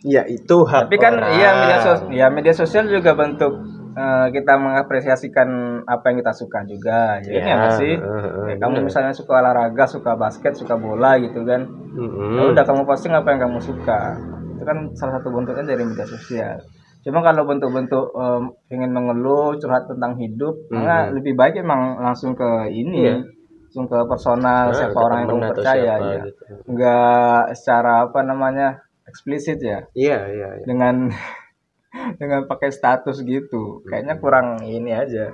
ya 0.00 0.22
itu 0.24 0.56
hak 0.62 0.86
tapi 0.86 0.96
kan 0.96 1.12
orang. 1.12 1.32
iya 1.34 1.50
media 1.52 1.78
sosial 1.78 2.08
ya 2.10 2.26
media 2.28 2.54
sosial 2.54 2.84
juga 2.86 3.12
bentuk 3.12 3.52
eh, 3.92 4.26
kita 4.30 4.52
mengapresiasikan 4.56 5.48
apa 5.84 6.04
yang 6.08 6.16
kita 6.22 6.32
suka 6.32 6.58
juga 6.64 7.20
ya, 7.20 7.34
Ya, 7.34 7.42
ya 7.44 7.54
nggak 7.58 7.74
sih 7.76 7.94
heeh, 7.98 8.20
heeh, 8.22 8.44
Kayak 8.46 8.58
kamu 8.62 8.76
misalnya 8.80 9.12
suka 9.12 9.32
olahraga 9.36 9.84
suka 9.84 10.12
basket 10.14 10.54
suka 10.54 10.74
bola 10.74 11.18
gitu 11.18 11.44
kan 11.44 11.66
Mm-mm. 11.92 12.32
ya 12.32 12.42
udah 12.48 12.64
kamu 12.64 12.82
posting 12.84 13.10
apa 13.10 13.28
yang 13.28 13.40
kamu 13.44 13.58
suka 13.60 14.16
itu 14.60 14.64
kan 14.64 14.78
salah 14.92 15.16
satu 15.16 15.32
bentuknya 15.32 15.64
dari 15.66 15.82
media 15.82 16.04
sosial 16.04 16.60
cuma 17.00 17.24
kalau 17.24 17.48
bentuk-bentuk 17.48 18.12
em, 18.12 18.42
ingin 18.68 18.92
mengeluh 18.92 19.56
curhat 19.56 19.88
tentang 19.88 20.14
hidup 20.14 20.52
maka 20.68 21.08
lebih 21.10 21.32
baik 21.32 21.56
emang 21.58 21.96
langsung 21.96 22.36
ke 22.36 22.68
ini 22.68 23.00
Hmm. 23.00 23.00
Iya. 23.00 23.16
langsung 23.64 23.86
ke 23.86 23.98
personal 24.04 24.64
Nah, 24.66 24.76
siapa 24.76 24.92
ke 24.92 25.00
orang 25.00 25.18
yang 25.18 25.30
kamu 25.30 25.42
percaya 25.48 25.92
siapa 25.96 26.10
ya 26.10 26.20
gitu. 26.26 26.42
nggak 26.68 27.42
secara 27.54 27.92
apa 28.04 28.20
namanya 28.20 28.68
eksplisit 29.06 29.58
ya 29.58 29.78
iya 29.94 30.18
iya 30.28 30.48
iya. 30.58 30.64
dengan 30.66 31.08
dengan 32.20 32.40
pakai 32.44 32.68
status 32.68 33.22
gitu 33.22 33.80
kayaknya 33.82 34.18
kurang 34.18 34.60
ini 34.62 34.90
aja 34.90 35.32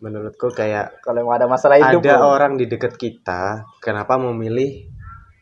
menurutku 0.00 0.48
kayak 0.50 1.00
kalau 1.00 1.28
ada 1.28 1.44
masalah 1.44 1.76
hidup 1.78 2.02
ada 2.02 2.16
loh. 2.18 2.32
orang 2.34 2.56
di 2.56 2.64
dekat 2.64 2.96
kita 2.96 3.64
kenapa 3.78 4.16
memilih 4.16 4.88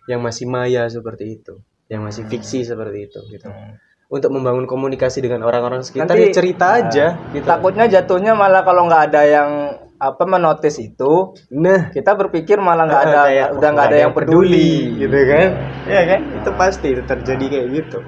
yang 0.05 0.21
masih 0.21 0.47
maya 0.47 0.85
seperti 0.87 1.39
itu 1.39 1.61
yang 1.89 2.05
masih 2.05 2.29
fiksi 2.29 2.65
seperti 2.69 3.09
itu 3.09 3.21
gitu. 3.33 3.49
Hmm. 3.49 3.77
untuk 4.09 4.33
membangun 4.33 4.65
komunikasi 4.65 5.21
dengan 5.21 5.45
orang-orang 5.45 5.85
sekitar 5.85 6.17
Nanti- 6.17 6.33
ya 6.33 6.37
cerita 6.37 6.67
nah, 6.73 6.79
aja 6.81 7.07
gitu. 7.29 7.45
takutnya 7.45 7.85
jatuhnya 7.93 8.33
malah 8.33 8.65
kalau 8.65 8.89
nggak 8.89 9.13
ada 9.13 9.23
yang 9.29 9.51
apa 9.99 10.25
menotis 10.25 10.81
itu 10.81 11.37
nah. 11.53 11.93
kita 11.93 12.17
berpikir 12.17 12.57
malah 12.57 12.89
nggak 12.89 13.03
ada 13.05 13.21
kayak, 13.29 13.49
udah 13.53 13.61
"Wah, 13.61 13.73
nggak 13.75 13.89
ada 13.93 13.99
yang 13.99 14.13
peduli, 14.17 14.97
gitu 14.97 15.19
kan? 15.29 15.49
ya 15.91 16.03
kan? 16.09 16.21
Itu 16.41 16.51
pasti 16.57 16.89
terjadi 16.97 17.45
kayak 17.51 17.67
gitu. 17.75 17.99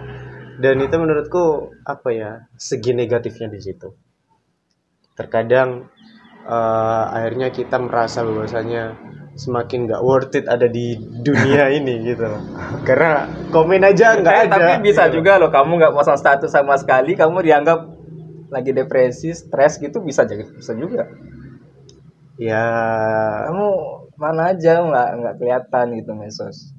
Dan 0.60 0.76
itu 0.80 0.94
menurutku 0.96 1.72
apa 1.84 2.08
ya 2.12 2.30
segi 2.56 2.92
negatifnya 2.96 3.48
di 3.52 3.60
situ. 3.60 3.92
Terkadang 5.18 5.90
eh, 6.48 7.04
akhirnya 7.12 7.52
kita 7.52 7.76
merasa 7.76 8.24
bahwasanya 8.24 8.96
semakin 9.32 9.86
nggak 9.86 10.02
worth 10.02 10.34
it 10.34 10.44
ada 10.44 10.66
di 10.66 10.94
dunia 10.98 11.70
ini 11.78 12.02
gitu 12.04 12.24
loh. 12.24 12.42
karena 12.82 13.24
komen 13.48 13.80
aja 13.80 14.16
nggak 14.16 14.34
Eh, 14.34 14.44
ada 14.44 14.52
tapi 14.52 14.72
bisa 14.84 15.06
gitu. 15.06 15.18
juga 15.18 15.38
loh 15.38 15.48
kamu 15.48 15.72
nggak 15.76 15.94
pasang 15.94 16.16
status 16.16 16.50
sama 16.50 16.74
sekali 16.74 17.14
kamu 17.14 17.40
dianggap 17.40 17.80
lagi 18.50 18.70
depresi 18.70 19.30
stres 19.30 19.78
gitu 19.78 20.00
bisa 20.00 20.22
jadi 20.22 20.42
bisa 20.44 20.74
juga. 20.74 21.06
Ya. 22.34 22.64
Kamu 23.46 23.68
mana 24.16 24.50
aja 24.50 24.80
nggak 24.80 25.08
nggak 25.14 25.34
kelihatan 25.36 25.86
gitu 25.94 26.12
mesos. 26.12 26.72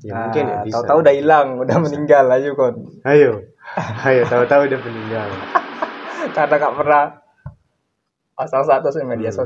Ya 0.00 0.14
mungkin 0.16 0.44
ya 0.44 0.54
Nah, 0.54 0.62
bisa. 0.62 0.74
tahu-tahu 0.78 0.98
udah 1.02 1.14
hilang 1.14 1.48
udah 1.58 1.76
meninggal 1.76 2.24
aja 2.30 2.48
kon. 2.52 2.74
Ayo. 3.02 3.42
Ayo 4.06 4.22
tahu-tahu 4.24 4.64
udah 4.64 4.80
meninggal. 4.80 5.28
Karena 6.30 6.54
nggak 6.56 6.74
pernah 6.74 7.04
pasang 8.32 8.62
status 8.62 8.94
di 8.94 9.04
media 9.04 9.28
Hmm. 9.28 9.38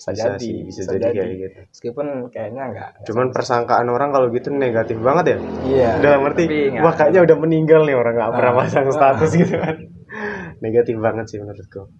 Bisa, 0.00 0.10
Bisa 0.10 0.24
jadi 0.32 0.40
sih, 0.40 0.56
bisa 0.64 0.80
jadi 0.88 1.12
kayak 1.12 1.36
gitu. 1.36 1.58
meskipun 1.68 2.06
kayaknya 2.28 2.62
nggak 2.72 2.88
cuman 3.04 3.26
persangkaan 3.30 3.84
orang 3.86 4.08
kalau 4.10 4.26
gitu 4.28 4.48
negatif 4.48 4.96
banget 4.98 5.24
ya? 5.26 5.38
Iya 5.62 5.90
dalam 6.00 6.24
arti 6.24 6.44
wah 6.74 6.94
kayaknya 6.94 7.20
udah 7.22 7.36
meninggal 7.36 7.84
nih 7.84 7.92
orang 7.94 8.14
nggak 8.16 8.32
pernah 8.32 8.50
Ah. 8.50 8.58
pasang 8.58 8.86
status 8.88 9.30
gitu 9.34 9.54
kan. 9.54 9.76
Negatif 10.64 10.96
banget 10.96 11.24
sih 11.26 11.38
menurutku. 11.38 11.92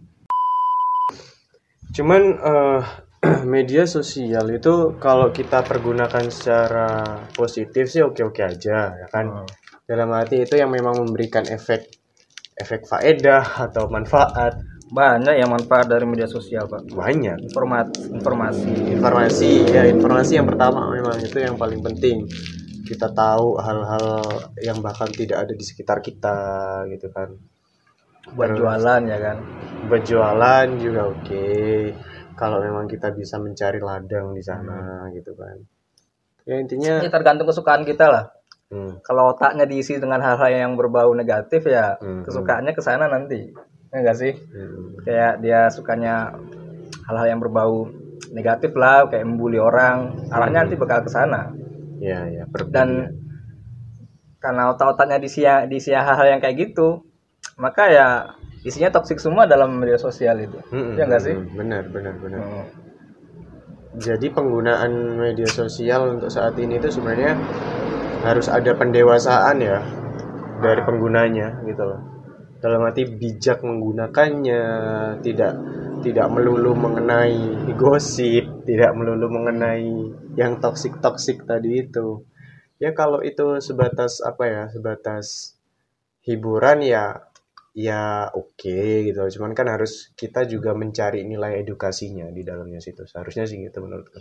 Cuman 1.90 2.22
eh, 2.34 2.80
media 3.46 3.84
sosial 3.84 4.48
itu 4.48 4.96
kalau 4.96 5.28
kita 5.28 5.60
pergunakan 5.60 6.24
secara 6.26 6.88
positif 7.30 7.84
sih 7.86 8.00
oke 8.00 8.24
oke 8.24 8.40
aja 8.40 8.96
ya 8.96 9.06
kan? 9.08 9.44
Hmm. 9.44 9.48
dalam 9.84 10.08
arti 10.10 10.40
itu 10.40 10.54
yang 10.54 10.70
memang 10.70 10.94
memberikan 10.96 11.42
efek 11.44 11.82
efek 12.54 12.86
faedah 12.86 13.42
atau 13.60 13.90
manfaat 13.90 14.54
banyak 14.90 15.38
yang 15.38 15.50
manfaat 15.54 15.86
dari 15.86 16.02
media 16.02 16.26
sosial 16.26 16.66
pak. 16.66 16.90
Banyak. 16.90 17.46
Informasi 17.46 18.10
informasi. 18.10 18.70
Informasi 18.98 19.50
ya 19.70 19.86
informasi 19.86 20.42
yang 20.42 20.50
pertama 20.50 20.90
memang 20.90 21.16
itu 21.22 21.38
yang 21.38 21.54
paling 21.54 21.78
penting. 21.78 22.26
Kita 22.82 23.14
tahu 23.14 23.54
hal-hal 23.62 24.06
yang 24.58 24.82
bahkan 24.82 25.06
tidak 25.14 25.46
ada 25.46 25.54
di 25.54 25.62
sekitar 25.62 26.02
kita 26.02 26.38
gitu 26.90 27.06
kan. 27.14 27.30
Buat 28.34 28.58
jualan 28.58 29.02
ya 29.06 29.18
kan? 29.22 29.36
Berjualan 29.86 30.66
juga 30.82 31.06
oke. 31.06 31.46
Kalau 32.34 32.58
memang 32.58 32.90
kita 32.90 33.14
bisa 33.14 33.38
mencari 33.38 33.78
ladang 33.78 34.34
di 34.34 34.42
sana 34.42 35.06
gitu 35.14 35.38
kan. 35.38 35.54
Ya 36.50 36.58
intinya 36.58 36.98
ini 36.98 37.06
tergantung 37.06 37.46
kesukaan 37.46 37.86
kita 37.86 38.10
lah. 38.10 38.24
Hmm, 38.70 39.02
kalau 39.02 39.34
otaknya 39.34 39.66
diisi 39.66 39.98
dengan 39.98 40.22
hal-hal 40.22 40.50
yang 40.50 40.78
berbau 40.78 41.10
negatif 41.10 41.66
ya 41.66 41.98
Hmm. 41.98 42.22
kesukaannya 42.22 42.70
ke 42.70 42.78
sana 42.78 43.10
nanti 43.10 43.50
ya 43.90 43.96
enggak 44.00 44.16
sih? 44.18 44.32
Hmm, 44.54 45.02
kayak 45.02 45.32
dia 45.42 45.66
sukanya 45.70 46.34
hal-hal 47.10 47.26
yang 47.26 47.40
berbau 47.42 47.90
negatif 48.30 48.70
lah 48.78 49.10
kayak 49.10 49.26
membuli 49.26 49.58
orang. 49.58 50.14
Arahnya 50.30 50.66
nanti 50.66 50.78
bakal 50.78 51.02
ke 51.02 51.10
sana. 51.10 51.50
Ya 52.00 52.24
ya 52.30 52.44
per- 52.48 52.70
dan 52.70 53.18
karena 54.40 54.72
otak-otaknya 54.72 55.20
diisi 55.20 55.44
diisi 55.68 55.92
hal-hal 55.92 56.38
yang 56.38 56.40
kayak 56.40 56.56
gitu 56.70 57.04
maka 57.60 57.92
ya 57.92 58.08
isinya 58.64 58.88
toksik 58.88 59.20
semua 59.20 59.44
dalam 59.44 59.76
media 59.76 60.00
sosial 60.00 60.40
itu. 60.40 60.56
Hmm, 60.72 60.96
ya 60.96 61.04
enggak 61.04 61.22
sih? 61.28 61.34
hmm, 61.36 61.56
benar 61.56 61.82
benar 61.92 62.14
benar. 62.16 62.40
Hmm. 62.40 62.66
jadi 64.00 64.26
penggunaan 64.32 65.18
media 65.18 65.50
sosial 65.50 66.16
untuk 66.16 66.30
saat 66.30 66.54
ini 66.56 66.78
itu 66.78 66.88
sebenarnya 66.88 67.36
harus 68.22 68.46
ada 68.46 68.72
pendewasaan 68.76 69.60
ya 69.60 69.82
dari 70.62 70.80
penggunanya 70.84 71.58
gitu 71.66 71.82
loh 71.84 72.00
dalam 72.60 72.84
arti 72.84 73.08
bijak 73.08 73.64
menggunakannya 73.64 74.62
tidak 75.24 75.52
tidak 76.04 76.28
melulu 76.32 76.76
mengenai 76.76 77.72
gosip 77.76 78.64
tidak 78.68 78.92
melulu 78.96 79.32
mengenai 79.32 79.88
yang 80.36 80.60
toksik 80.60 81.00
toksik 81.00 81.48
tadi 81.48 81.88
itu. 81.88 82.24
Ya 82.80 82.96
kalau 82.96 83.20
itu 83.20 83.60
sebatas 83.60 84.24
apa 84.24 84.44
ya 84.48 84.62
sebatas 84.72 85.56
hiburan 86.24 86.80
ya 86.84 87.24
ya 87.76 88.28
oke 88.32 88.80
gitu. 89.08 89.20
Cuman 89.40 89.52
kan 89.56 89.68
harus 89.68 90.12
kita 90.16 90.44
juga 90.48 90.72
mencari 90.76 91.24
nilai 91.24 91.60
edukasinya 91.64 92.28
di 92.32 92.44
dalamnya 92.44 92.80
situ. 92.80 93.04
Seharusnya 93.08 93.44
sih 93.48 93.60
gitu 93.60 93.80
menurutku. 93.84 94.20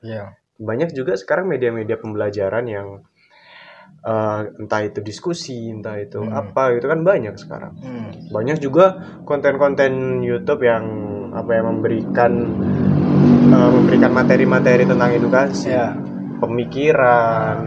Iya. 0.00 0.32
banyak 0.60 0.92
juga 0.92 1.16
sekarang 1.16 1.48
media-media 1.48 1.96
pembelajaran 1.96 2.64
yang 2.68 2.88
eh, 4.00 4.40
entah 4.56 4.80
itu 4.80 4.98
diskusi 5.00 5.68
entah 5.68 5.96
itu 5.96 6.18
Hmm. 6.18 6.32
apa 6.32 6.72
gitu 6.74 6.86
kan 6.86 7.00
banyak 7.00 7.34
sekarang 7.36 7.72
Hmm. 7.78 8.10
banyak 8.28 8.58
juga 8.58 8.96
konten-konten 9.22 9.92
YouTube 10.20 10.62
yang 10.62 10.84
apa 11.30 11.50
ya 11.52 11.62
memberikan 11.62 12.32
eh, 13.46 13.70
memberikan 13.70 14.10
materi-materi 14.10 14.84
tentang 14.84 15.10
edukasi 15.10 15.68
Ya. 15.68 15.92
pemikiran 16.38 17.58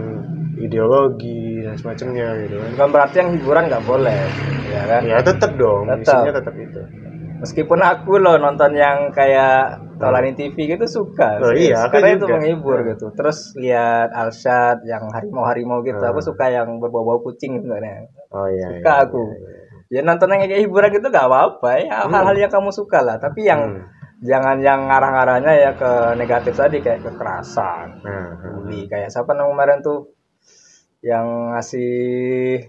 ideologi 0.56 1.60
dan 1.60 1.76
semacamnya 1.76 2.40
gitu 2.42 2.56
kan 2.58 2.70
bukan 2.72 2.90
berarti 2.90 3.16
yang 3.20 3.30
hiburan 3.34 3.64
nggak 3.68 3.84
boleh 3.84 4.22
ya 4.70 4.82
kan 4.88 5.02
ya 5.04 5.18
tetap 5.20 5.52
dong 5.54 5.86
Tetap. 5.86 6.24
isinya 6.24 6.34
tetap 6.34 6.56
itu 6.56 6.82
meskipun 7.44 7.76
aku 7.78 8.18
loh 8.18 8.36
nonton 8.38 8.72
yang 8.74 9.12
kayak 9.12 9.84
Taulani 9.94 10.32
TV 10.32 10.56
gitu 10.70 10.84
suka 10.86 11.38
Oh 11.38 11.52
sih. 11.52 11.70
iya, 11.70 11.86
karena 11.88 12.16
itu 12.16 12.24
juga. 12.24 12.36
menghibur 12.36 12.78
gitu 12.86 13.12
terus 13.12 13.52
lihat 13.54 14.10
Alshad 14.10 14.82
yang 14.84 15.08
harimau 15.10 15.44
harimau 15.44 15.80
gitu 15.80 15.96
Hmm. 15.98 16.10
aku 16.10 16.20
suka 16.20 16.48
yang 16.48 16.80
berbau-bau 16.80 17.20
kucing 17.22 17.60
sebenarnya 17.60 18.08
oh 18.30 18.48
iya 18.48 18.68
suka 18.74 18.92
iya, 18.94 19.04
aku 19.04 19.24
iya, 19.30 19.52
iya. 19.92 20.00
ya 20.00 20.02
nonton 20.02 20.28
yang 20.30 20.40
kayak 20.42 20.62
hiburan 20.62 20.90
gitu 20.90 21.08
gak 21.08 21.28
apa-apa 21.28 21.72
ya 21.78 21.98
hal-hal 22.06 22.36
yang 22.38 22.50
kamu 22.50 22.72
suka 22.72 23.00
lah 23.00 23.16
tapi 23.18 23.44
yang 23.44 23.62
Hmm. 23.62 23.84
jangan 24.24 24.58
yang 24.58 24.88
ngarah-ngarahnya 24.88 25.54
ya 25.54 25.72
ke 25.74 25.92
negatif 26.16 26.56
tadi 26.56 26.80
kayak 26.80 27.04
kekerasan 27.04 28.00
Nah, 28.02 28.32
nah. 28.34 28.52
bully 28.56 28.88
kayak 28.88 29.08
siapa 29.08 29.32
nama 29.32 29.48
kemarin 29.48 29.80
tuh 29.80 30.16
yang 31.02 31.52
ngasih 31.52 32.64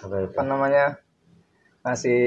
apa 0.00 0.16
itu 0.22 0.32
apa 0.32 0.42
namanya 0.44 0.84
ngasih 1.80 2.22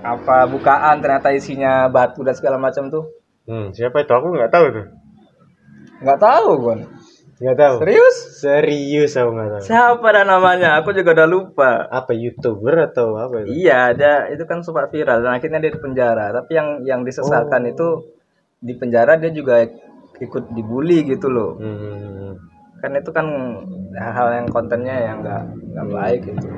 apa 0.00 0.46
bukaan 0.46 1.02
ternyata 1.02 1.34
isinya 1.34 1.88
batu 1.88 2.22
dan 2.22 2.34
segala 2.34 2.56
macam 2.56 2.88
tuh 2.88 3.04
Hmm, 3.46 3.70
siapa 3.70 4.02
itu? 4.02 4.10
Aku 4.10 4.34
nggak 4.34 4.50
tahu 4.50 4.66
tuh. 4.74 4.86
Nggak 6.02 6.18
tahu, 6.18 6.50
Gon. 6.58 6.80
Nggak 7.38 7.54
tahu. 7.54 7.74
Serius? 7.78 8.16
Serius 8.42 9.12
aku 9.14 9.30
nggak 9.38 9.50
tahu. 9.54 9.62
Siapa 9.62 10.02
dah 10.02 10.24
namanya? 10.26 10.82
Aku 10.82 10.90
juga 10.90 11.14
udah 11.14 11.28
lupa. 11.30 11.86
Apa 11.86 12.10
youtuber 12.10 12.90
atau 12.90 13.14
apa 13.14 13.46
itu? 13.46 13.54
Iya, 13.62 13.94
ada 13.94 14.26
itu 14.34 14.42
kan 14.50 14.66
sempat 14.66 14.90
viral 14.90 15.22
dan 15.22 15.38
akhirnya 15.38 15.62
dia 15.62 15.70
di 15.70 15.78
penjara. 15.78 16.34
Tapi 16.34 16.58
yang 16.58 16.68
yang 16.82 17.00
disesalkan 17.06 17.62
Oh. 17.62 17.70
itu 17.70 17.88
di 18.58 18.74
penjara 18.74 19.14
dia 19.14 19.30
juga 19.30 19.62
ikut 20.18 20.50
dibully 20.50 21.06
gitu 21.06 21.30
loh. 21.30 21.54
Hmm. 21.54 22.34
Kan 22.82 22.98
itu 22.98 23.14
kan 23.14 23.30
hal 23.94 24.42
yang 24.42 24.50
kontennya 24.50 25.06
yang 25.06 25.22
nggak 25.22 25.42
nggak 25.70 25.86
baik 25.94 26.20
gitu. 26.34 26.48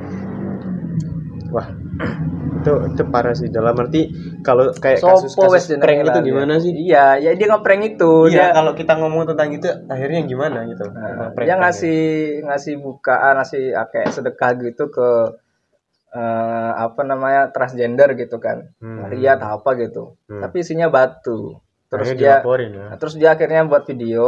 Wah, 1.49 1.65
itu 2.55 2.73
itu 2.89 3.03
parah 3.07 3.33
sih. 3.33 3.49
Dalam 3.49 3.73
arti 3.75 4.13
kalau 4.41 4.69
kayak 4.71 5.01
kasus 5.01 5.33
Sopo 5.33 5.49
wes 5.49 5.65
kasus 5.65 5.69
jenenge 5.71 5.83
prank 5.83 5.99
itu 6.03 6.11
lali. 6.15 6.29
gimana 6.29 6.53
sih? 6.59 6.73
Iya, 6.75 7.07
ya 7.19 7.31
dia 7.33 7.47
ngeprank 7.49 7.83
itu. 7.89 8.13
Iya, 8.29 8.33
dia 8.33 8.47
kalau 8.53 8.73
kita 8.73 8.93
ngomong 8.95 9.25
tentang 9.27 9.49
itu 9.51 9.69
akhirnya 9.87 10.21
gimana 10.23 10.59
gitu? 10.65 10.85
Nah, 10.87 11.33
Tentang 11.33 11.41
dia 11.41 11.55
ngasih 11.57 12.01
ngasih 12.45 12.75
bukaan, 12.79 13.35
ngasih 13.37 13.73
ah, 13.73 13.87
kayak 13.87 14.09
sedekah 14.11 14.51
gitu 14.59 14.89
ke 14.89 15.09
eh, 16.11 16.73
apa 16.75 17.01
namanya 17.03 17.49
transgender 17.49 18.13
gitu 18.15 18.37
kan, 18.39 18.73
Hmm. 18.77 19.09
Atau 19.09 19.49
apa 19.55 19.71
gitu. 19.79 20.03
Hmm. 20.27 20.41
Tapi 20.41 20.57
isinya 20.59 20.89
batu. 20.89 21.61
Terus 21.89 22.13
Akhirnya 22.13 22.45
dia, 22.45 22.61
ya. 22.61 22.97
terus 22.97 23.15
dia 23.15 23.33
akhirnya 23.33 23.65
buat 23.65 23.85
video 23.85 24.25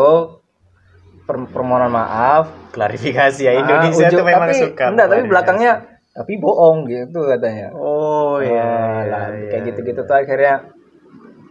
per- 1.22 1.48
permohonan 1.48 1.88
maaf. 1.88 2.48
Klarifikasi 2.70 3.40
ya 3.42 3.52
Ah, 3.52 3.60
Indonesia 3.60 4.08
ujung- 4.08 4.16
tuh 4.16 4.26
memang 4.26 4.48
tapi, 4.48 4.60
suka. 4.62 4.84
Enggak, 4.88 5.06
tapi 5.06 5.22
belakangnya 5.26 5.72
tapi 6.10 6.32
bohong 6.42 6.90
gitu 6.90 7.22
katanya. 7.26 7.70
Oh 7.72 8.42
iya, 8.42 8.50
Ah, 8.50 9.00
iya, 9.06 9.18
iya, 9.30 9.48
kayak 9.50 9.62
iya. 9.62 9.68
gitu-gitu 9.70 10.00
tuh 10.04 10.16
akhirnya 10.16 10.54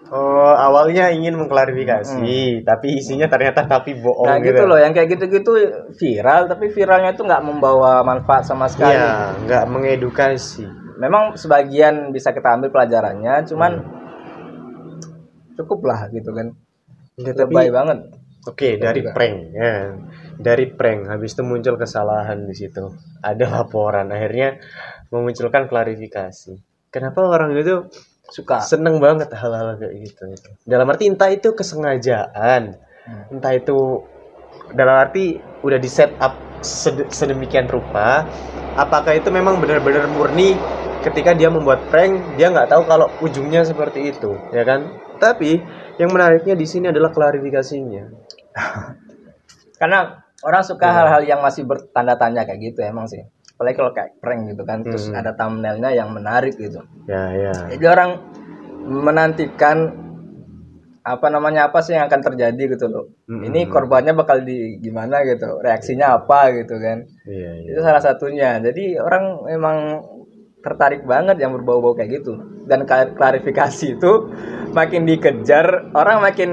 Oh, 0.09 0.57
awalnya 0.57 1.13
ingin 1.13 1.37
mengklarifikasi, 1.37 2.65
tapi 2.65 2.97
isinya 2.97 3.29
ternyata 3.29 3.69
tapi 3.69 3.93
bohong 3.93 4.25
nah 4.25 4.41
gitu. 4.41 4.57
gitu 4.57 4.63
loh 4.65 4.81
yang 4.81 4.89
kayak 4.89 5.05
gitu-gitu 5.13 5.53
viral 5.93 6.49
tapi 6.49 6.65
viralnya 6.73 7.13
itu 7.13 7.21
nggak 7.21 7.45
membawa 7.45 8.01
manfaat 8.01 8.41
sama 8.41 8.65
sekali. 8.65 8.97
Iya, 8.97 9.37
nggak 9.45 9.63
mengedukasi. 9.69 10.65
memang 10.97 11.37
sebagian 11.37 12.09
bisa 12.09 12.33
kita 12.33 12.57
ambil 12.57 12.73
pelajarannya 12.73 13.45
cuman 13.47 13.71
cukup 15.55 15.79
lah 15.85 16.09
gitu 16.11 16.33
kan 16.35 16.51
tapi 17.19 17.35
lebay 17.39 17.67
banget 17.71 17.99
oke 18.43 18.67
dari 18.81 18.99
juga. 18.99 19.11
prank 19.15 19.37
ya. 19.55 19.73
Dari 20.39 20.71
prank 20.71 21.11
habis 21.11 21.35
itu 21.35 21.43
muncul 21.43 21.75
kesalahan 21.75 22.47
di 22.47 22.55
situ. 22.55 22.95
Ada 23.19 23.51
laporan, 23.51 24.07
akhirnya 24.07 24.55
memunculkan 25.11 25.67
klarifikasi. 25.67 26.55
Kenapa 26.87 27.19
orang 27.27 27.51
itu 27.59 27.91
suka 28.31 28.63
seneng 28.63 29.03
banget 29.03 29.27
hal-hal 29.35 29.75
kayak 29.75 29.93
gitu 29.99 30.23
itu. 30.31 30.49
Dalam 30.63 30.87
arti 30.87 31.11
entah 31.11 31.27
itu 31.33 31.51
kesengajaan, 31.51 32.77
Hmm. 33.09 33.35
entah 33.35 33.57
itu 33.57 34.05
dalam 34.77 34.95
arti 35.01 35.41
udah 35.65 35.79
di 35.81 35.89
set 35.89 36.13
up 36.21 36.37
sed- 36.61 37.09
sedemikian 37.09 37.65
rupa, 37.67 38.27
apakah 38.77 39.17
itu 39.17 39.33
memang 39.33 39.57
benar-benar 39.57 40.07
murni 40.07 40.55
ketika 41.03 41.33
dia 41.33 41.49
membuat 41.49 41.89
prank 41.89 42.37
dia 42.37 42.53
nggak 42.53 42.69
tahu 42.69 42.83
kalau 42.85 43.07
ujungnya 43.23 43.65
seperti 43.65 44.13
itu, 44.13 44.29
ya 44.53 44.63
kan? 44.63 44.87
Tapi 45.19 45.57
yang 45.99 46.15
menariknya 46.15 46.55
di 46.55 46.63
sini 46.63 46.87
adalah 46.93 47.11
klarifikasinya. 47.11 48.31
karena 49.79 50.11
orang 50.41 50.61
suka 50.61 50.85
Iya. 50.85 50.95
hal-hal 50.95 51.21
yang 51.25 51.39
masih 51.39 51.63
bertanda 51.63 52.15
tanya 52.15 52.43
kayak 52.43 52.59
gitu 52.63 52.79
emang 52.81 53.05
sih 53.05 53.19
apalagi 53.51 53.75
kalau 53.75 53.91
kayak 53.91 54.11
prank 54.17 54.41
gitu 54.47 54.63
kan 54.63 54.79
terus 54.81 55.07
Hmm. 55.07 55.19
ada 55.19 55.31
thumbnailnya 55.33 55.91
yang 55.91 56.09
menarik 56.09 56.55
gitu 56.55 56.79
Ya, 57.05 57.23
ya. 57.29 57.51
jadi 57.69 57.85
orang 57.89 58.09
menantikan 58.81 59.77
apa 61.01 61.27
namanya 61.27 61.67
apa 61.67 61.79
sih 61.79 61.91
yang 61.91 62.05
akan 62.05 62.21
terjadi 62.23 62.63
gitu 62.69 62.85
loh 62.85 63.05
Hmm. 63.25 63.41
ini 63.41 63.65
korbannya 63.65 64.13
bakal 64.13 64.41
di 64.41 64.77
gimana 64.77 65.23
gitu 65.23 65.59
reaksinya 65.59 66.15
apa 66.15 66.51
gitu 66.53 66.75
kan 66.75 67.03
Iya, 67.25 67.51
iya. 67.57 67.69
itu 67.69 67.79
salah 67.79 67.99
satunya 67.99 68.59
jadi 68.59 68.99
orang 68.99 69.23
memang 69.43 69.77
tertarik 70.59 71.03
banget 71.03 71.39
yang 71.39 71.51
berbau-bau 71.51 71.95
kayak 71.95 72.19
gitu 72.19 72.35
dan 72.63 72.83
klar- 72.83 73.11
klarifikasi 73.11 73.95
itu 73.95 74.11
makin 74.69 75.03
dikejar 75.03 75.65
orang 75.93 76.19
makin 76.19 76.49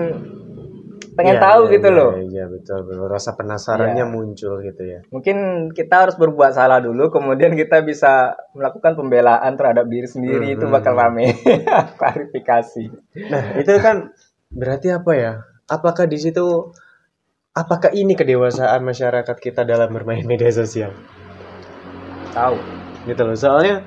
pengen 1.17 1.37
Iya, 1.37 1.45
tahu 1.45 1.61
iya, 1.65 1.73
gitu 1.77 1.89
iya, 1.89 1.97
loh 1.97 2.11
Iya, 2.17 2.45
betul, 2.49 2.79
betul. 2.85 3.07
Rasa 3.09 3.31
penasarannya 3.35 4.05
Iya. 4.05 4.13
muncul 4.13 4.55
gitu 4.61 4.83
ya. 4.85 5.01
mungkin 5.09 5.37
kita 5.73 6.09
harus 6.09 6.17
berbuat 6.17 6.53
salah 6.53 6.79
dulu 6.81 7.09
kemudian 7.09 7.57
kita 7.57 7.81
bisa 7.83 8.37
melakukan 8.53 8.93
pembelaan 8.97 9.57
terhadap 9.57 9.89
diri 9.89 10.05
sendiri 10.05 10.57
itu 10.57 10.65
Hmm. 10.65 10.75
bakal 10.75 10.95
rame 10.95 11.33
klarifikasi 12.01 12.85
Nah, 13.17 13.43
itu 13.57 13.73
kan 13.81 14.13
berarti 14.53 14.89
apa 14.93 15.13
ya? 15.17 15.33
Apakah 15.67 16.07
di 16.07 16.19
situ 16.21 16.71
apakah 17.53 17.91
ini 17.91 18.13
kedewasaan 18.15 18.85
masyarakat 18.85 19.37
kita 19.41 19.65
dalam 19.65 19.89
bermain 19.91 20.23
media 20.31 20.53
sosial? 20.53 20.93
tahu 22.31 22.57
Gitu 23.07 23.23
loh. 23.23 23.37
Soalnya 23.39 23.87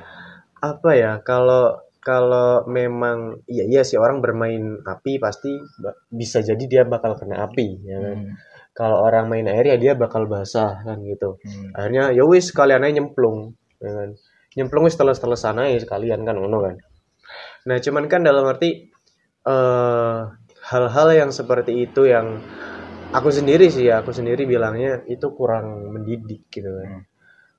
apa 0.60 0.90
ya? 0.96 1.12
Kalau 1.24 1.76
kalau 2.00 2.64
memang 2.64 3.44
iya 3.44 3.68
iya 3.68 3.82
sih 3.84 4.00
orang 4.00 4.24
bermain 4.24 4.80
api 4.88 5.20
pasti 5.20 5.52
bisa 6.08 6.40
jadi 6.40 6.64
dia 6.64 6.84
bakal 6.88 7.20
kena 7.20 7.44
api 7.44 7.68
ya 7.84 7.98
kan. 8.00 8.18
Hmm. 8.24 8.34
Kalau 8.72 9.04
orang 9.04 9.28
main 9.28 9.44
air 9.52 9.76
ya 9.76 9.78
dia 9.78 9.94
bakal 10.00 10.24
basah 10.32 10.80
kan 10.88 11.04
gitu. 11.04 11.36
Hmm. 11.44 11.76
Akhirnya 11.76 12.16
ya 12.16 12.24
wis 12.24 12.56
sekalian 12.56 12.88
aja 12.88 13.04
nyemplung 13.04 13.52
ya 13.84 13.92
kan. 13.92 14.10
Nyemplung 14.56 14.88
wis 14.88 14.96
teles-telesan 14.96 15.60
aja 15.60 15.84
sekalian 15.84 16.24
kan 16.24 16.40
ngono 16.40 16.58
kan. 16.64 16.76
Nah, 17.68 17.78
cuman 17.78 18.08
kan 18.08 18.24
dalam 18.24 18.48
arti 18.48 18.90
eh 19.44 20.20
hal-hal 20.70 21.08
yang 21.16 21.32
seperti 21.36 21.84
itu 21.84 22.08
yang 22.08 22.40
aku 23.12 23.30
sendiri 23.34 23.68
sih 23.68 23.92
ya, 23.92 24.00
aku 24.00 24.16
sendiri 24.16 24.48
bilangnya 24.48 25.04
itu 25.12 25.28
kurang 25.36 25.92
mendidik 25.92 26.48
gitu 26.48 26.72
kan. 26.72 26.90
Hmm. 26.90 27.04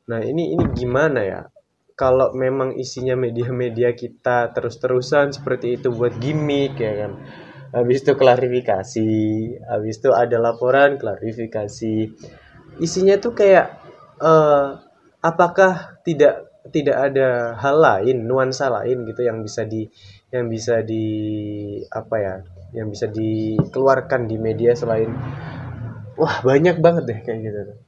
Nah, 0.09 0.21
ini 0.25 0.57
ini 0.57 0.65
gimana 0.73 1.21
ya? 1.21 1.41
Kalau 2.01 2.33
memang 2.33 2.81
isinya 2.81 3.13
media-media 3.13 3.93
kita 3.93 4.57
terus-terusan 4.57 5.37
seperti 5.37 5.77
itu 5.77 5.93
buat 5.93 6.17
gimmick 6.17 6.81
ya 6.81 6.93
kan. 7.05 7.13
Habis 7.77 7.99
itu 8.03 8.13
klarifikasi, 8.17 9.13
habis 9.69 9.95
itu 10.01 10.11
ada 10.23 10.37
laporan 10.41 10.97
klarifikasi. 10.97 11.97
Isinya 12.81 13.15
tuh 13.21 13.33
kayak 13.37 13.67
eh 14.29 14.67
apakah 15.21 16.01
tidak 16.09 16.35
tidak 16.75 16.97
ada 17.13 17.29
hal 17.61 17.77
lain, 17.89 18.17
nuansa 18.25 18.73
lain 18.73 19.05
gitu 19.05 19.21
yang 19.29 19.39
bisa 19.45 19.63
di 19.69 19.85
yang 20.33 20.49
bisa 20.49 20.81
di 20.81 21.05
apa 21.93 22.17
ya? 22.27 22.35
Yang 22.73 22.89
bisa 22.97 23.07
dikeluarkan 23.13 24.21
di 24.31 24.37
media 24.41 24.73
selain 24.73 25.11
wah 26.21 26.37
banyak 26.49 26.77
banget 26.85 27.05
deh 27.11 27.21
kayak 27.27 27.41
gitu 27.45 27.61
tuh. 27.71 27.79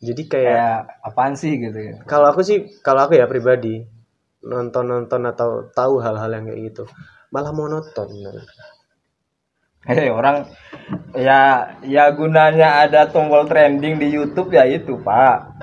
Jadi 0.00 0.22
kayak 0.32 0.56
kayak 0.56 0.74
apaan 1.04 1.36
sih 1.36 1.60
gitu 1.60 1.76
ya? 1.76 1.94
Kalau 2.08 2.32
aku 2.32 2.40
sih 2.40 2.64
kalau 2.80 3.04
aku 3.04 3.20
ya 3.20 3.28
pribadi 3.28 3.84
nonton-nonton 4.40 5.20
atau 5.28 5.68
tahu 5.76 6.00
hal-hal 6.00 6.32
yang 6.32 6.44
kayak 6.48 6.60
gitu 6.72 6.84
malah 7.30 7.54
monoton 7.54 8.08
Hei 9.86 10.12
orang 10.18 10.44
ya 11.16 11.72
ya 11.80 12.12
gunanya 12.12 12.84
ada 12.84 13.08
tombol 13.08 13.48
trending 13.48 13.96
di 13.96 14.12
YouTube 14.12 14.52
ya 14.52 14.68
itu 14.68 15.00
pak. 15.00 15.56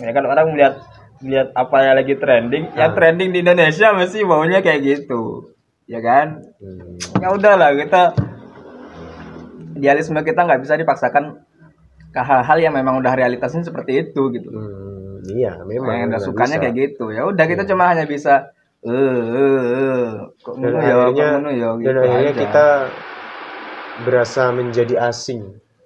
Ya 0.00 0.16
kan 0.16 0.24
orang 0.24 0.56
melihat 0.56 0.80
lihat 1.20 1.52
apa 1.52 1.76
yang 1.84 1.94
lagi 2.00 2.14
trending 2.16 2.72
yang 2.72 2.96
trending 2.96 3.36
di 3.36 3.44
Indonesia 3.44 3.92
masih 3.92 4.24
maunya 4.24 4.64
kayak 4.64 4.80
gitu 4.80 5.52
ya 5.84 6.00
kan? 6.00 6.40
Hmm, 6.56 6.96
ya 7.20 7.28
udahlah 7.36 7.76
kita 7.76 8.16
idealisme 9.76 10.16
kita 10.24 10.40
nggak 10.40 10.64
bisa 10.64 10.80
dipaksakan 10.80 11.44
ke 12.10 12.20
hal-hal 12.20 12.58
yang 12.58 12.74
memang 12.74 12.98
udah 12.98 13.14
realitasnya 13.14 13.62
seperti 13.62 14.06
itu 14.06 14.34
gitu 14.34 14.50
hmm, 14.50 15.22
iya 15.30 15.62
memang 15.62 15.94
yang 15.94 16.08
udah 16.10 16.22
sukanya 16.22 16.58
bisa. 16.58 16.62
kayak 16.66 16.74
gitu 16.76 17.04
ya 17.14 17.22
udah 17.26 17.44
kita 17.46 17.62
cuma 17.70 17.94
hanya 17.94 18.04
bisa 18.06 18.50
eh 18.80 18.90
eh 18.90 19.62
eh 19.76 20.08
kok 20.42 20.54
dan 20.58 20.72
ya 20.80 20.94
kok 20.96 21.14
ya 21.14 21.28
dan 21.38 21.42
gitu 21.78 21.98
akhirnya 22.00 22.32
aja. 22.32 22.40
kita 22.42 22.66
berasa 24.02 24.42
menjadi 24.50 24.94
asing 25.12 25.42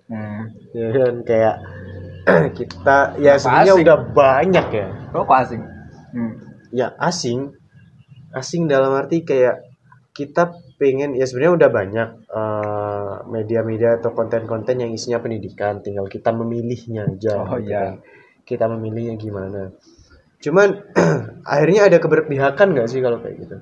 hmm. 0.08 0.42
ya 0.72 0.88
kan 0.94 1.14
kayak 1.26 1.56
kita 2.58 2.96
ya 3.20 3.36
sebenarnya 3.36 3.74
udah 3.84 3.98
banyak 4.14 4.66
ya 4.72 4.88
kok 5.12 5.22
kok 5.28 5.38
asing 5.44 5.62
hmm. 6.14 6.32
ya 6.72 6.94
asing 7.02 7.52
asing 8.32 8.70
dalam 8.70 8.96
arti 8.96 9.26
kayak 9.26 9.60
kita 10.14 10.54
pengen 10.74 11.14
ya 11.14 11.24
sebenarnya 11.24 11.54
udah 11.58 11.70
banyak 11.70 12.08
eh, 12.28 13.12
media-media 13.30 14.02
atau 14.02 14.10
konten-konten 14.10 14.82
yang 14.82 14.90
isinya 14.90 15.22
pendidikan 15.22 15.80
tinggal 15.80 16.10
kita 16.10 16.34
memilihnya 16.34 17.06
aja 17.08 17.34
Oh, 17.46 17.56
gitu 17.58 17.70
iya. 17.70 17.94
kan. 17.94 18.02
kita 18.44 18.64
memilihnya 18.68 19.14
gimana 19.16 19.72
cuman 20.44 20.68
akhirnya 21.52 21.88
ada 21.88 21.98
keberpihakan 22.02 22.74
nggak 22.76 22.88
sih 22.90 23.00
kalau 23.00 23.22
kayak 23.22 23.36
gitu 23.40 23.56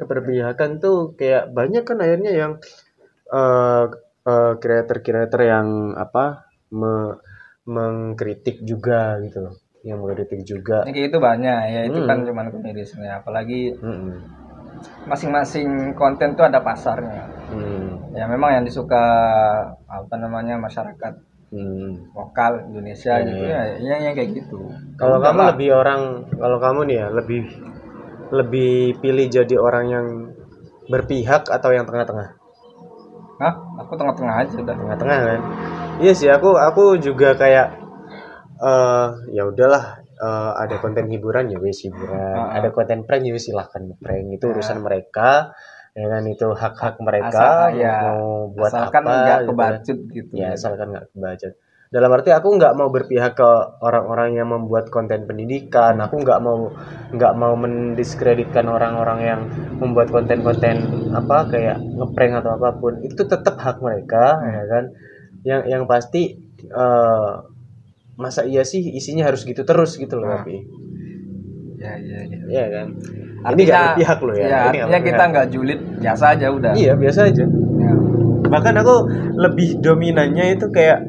keberpihakan 0.00 0.80
tuh 0.80 1.12
kayak 1.18 1.52
banyak 1.52 1.84
kan 1.84 1.98
akhirnya 2.00 2.32
yang 2.32 2.52
eh, 3.28 3.84
kreator-kreator 4.56 5.40
yang 5.42 5.68
apa 5.96 6.48
me- 6.72 7.18
mengkritik 7.66 8.62
juga 8.64 9.20
gitu 9.20 9.38
loh 9.44 9.54
yang 9.80 10.00
mengkritik 10.00 10.44
juga 10.44 10.84
Ini 10.84 10.92
kayak 10.92 11.08
itu 11.12 11.18
banyak 11.20 11.58
ya 11.72 11.80
itu 11.88 11.98
Hmm. 12.00 12.08
kan 12.08 12.18
cuman 12.24 12.46
komedi 12.52 12.84
sebenarnya 12.84 13.20
apalagi 13.20 13.76
Mm-mm. 13.76 14.16
Masing-masing 15.04 15.92
konten 15.96 16.36
tuh 16.36 16.44
ada 16.46 16.60
pasarnya 16.60 17.24
hmm. 17.52 18.14
ya 18.16 18.24
memang 18.28 18.60
yang 18.60 18.64
disuka 18.64 19.00
apa 19.86 20.14
namanya 20.16 20.56
masyarakat 20.60 21.28
Hmm. 21.50 22.06
lokal 22.14 22.62
Indonesia 22.70 23.18
Iya, 23.18 23.26
gitu 23.26 23.42
iya. 23.42 23.58
ya 23.58 23.62
yang, 23.82 24.00
yang 24.06 24.14
kayak 24.14 24.30
gitu 24.38 24.70
Kalau 24.94 25.18
kamu 25.18 25.34
lah. 25.34 25.48
lebih 25.50 25.68
orang, 25.74 26.00
kalau 26.38 26.58
kamu 26.62 26.80
nih 26.86 26.96
ya 27.02 27.06
lebih 27.10 27.42
lebih 28.30 28.72
pilih 29.02 29.26
jadi 29.26 29.56
orang 29.58 29.84
yang 29.90 30.06
berpihak 30.86 31.50
atau 31.50 31.74
yang 31.74 31.90
tengah-tengah? 31.90 32.38
Hah? 33.42 33.54
aku 33.82 33.92
tengah-tengah 33.98 34.34
aja 34.46 34.54
udah 34.62 34.74
Tengah-tengah 34.78 35.18
kan? 35.26 35.40
Iya 35.98 36.12
sih, 36.14 36.30
aku 36.30 36.54
aku 36.54 37.02
juga 37.02 37.34
kayak 37.34 37.66
eh 38.62 39.06
ya 39.34 39.42
udahlah 39.50 39.99
eh, 40.20 40.52
ada 40.60 40.76
konten 40.78 41.08
hiburan 41.08 41.48
ya 41.48 41.58
wes 41.58 41.80
hiburan, 41.82 42.36
ah. 42.36 42.56
ada 42.60 42.68
konten 42.70 43.08
prank 43.08 43.24
ya 43.24 43.40
silahkan 43.40 43.82
prank. 43.96 44.36
Itu 44.36 44.52
urusan 44.52 44.84
mereka, 44.84 45.56
ya 45.96 46.06
kan? 46.12 46.22
Itu 46.28 46.52
hak-hak 46.52 47.00
Asal- 47.00 47.06
mereka 47.08 47.48
ya, 47.72 47.96
mau 48.12 48.52
buat 48.52 48.70
asalkan 48.70 49.02
apa 49.08 49.10
nggak 49.16 49.38
gitu 49.40 49.48
kan. 49.48 49.48
kebacut 49.48 49.98
gitu. 50.12 50.32
Ya 50.36 50.48
asalkan 50.52 50.86
nggak 50.92 51.06
kebaca 51.16 51.48
dalam 51.90 52.06
arti 52.14 52.30
aku 52.30 52.54
nggak 52.54 52.78
mau 52.78 52.86
berpihak 52.86 53.34
ke 53.34 53.50
orang-orang 53.82 54.38
yang 54.38 54.46
membuat 54.46 54.94
konten 54.94 55.26
pendidikan. 55.26 55.98
Aku 55.98 56.22
nggak 56.22 56.38
mau 56.38 56.70
nggak 57.10 57.34
mau 57.34 57.58
mendiskreditkan 57.58 58.62
orang-orang 58.70 59.18
yang 59.26 59.40
membuat 59.82 60.14
konten-konten 60.14 60.86
apa 61.10 61.50
kayak 61.50 61.82
ngeprank 61.82 62.46
atau 62.46 62.54
apa 62.54 62.78
pun. 62.78 63.02
Itu 63.02 63.26
tetap 63.26 63.58
hak 63.58 63.82
mereka 63.82 64.38
ya 64.38 64.64
kan? 64.70 64.84
Yang 65.42 65.62
yang 65.66 65.82
pasti 65.90 66.38
eh, 66.62 67.30
masa 68.20 68.44
iya 68.44 68.60
sih 68.62 68.84
isinya 68.92 69.24
harus 69.24 69.42
gitu 69.42 69.64
terus 69.64 69.96
gitu 69.96 70.20
loh 70.20 70.28
Nah. 70.28 70.44
tapi 70.44 70.60
ya 71.80 71.96
ya 71.96 72.18
ya. 72.28 72.38
Iya 72.46 72.64
kan? 72.68 72.86
Ini 73.40 73.62
nggak 73.64 73.82
berpihak 73.96 74.18
loh 74.20 74.34
ya, 74.36 74.44
ya 74.44 74.58
ini 74.68 74.78
artinya 74.84 75.00
kita 75.00 75.08
berpihak. 75.16 75.30
nggak 75.32 75.46
julid 75.48 75.80
biasa 75.96 76.24
aja 76.36 76.46
udah. 76.52 76.72
Iya 76.76 76.92
biasa 76.94 77.20
aja. 77.26 77.44
Ya. 77.80 77.92
bahkan 78.46 78.74
aku 78.76 78.94
lebih 79.34 79.78
dominannya 79.78 80.54
itu 80.54 80.68
kayak 80.68 81.00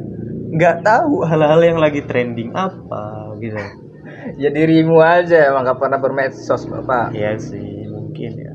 nggak 0.52 0.76
tahu 0.82 1.24
hal-hal 1.24 1.60
yang 1.60 1.76
lagi 1.76 2.00
trending 2.02 2.54
apa 2.54 3.36
gitu. 3.38 3.60
Ya 4.38 4.48
dirimu 4.48 5.02
aja 5.02 5.50
emang 5.50 5.66
gak 5.66 5.76
pernah 5.78 5.98
bermedsos 5.98 6.64
bapak. 6.66 7.12
Iya 7.12 7.36
sih 7.36 7.90
mungkin 7.90 8.32
ya. 8.38 8.54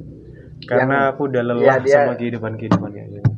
Karena 0.65 1.11
aku 1.11 1.27
udah 1.27 1.43
lelah 1.43 1.63
ya, 1.63 1.75
dia- 1.83 1.97
sama 2.01 2.15
kehidupan 2.15 2.57
kehidupan 2.57 2.91
kayak 2.91 3.09
gini. 3.11 3.29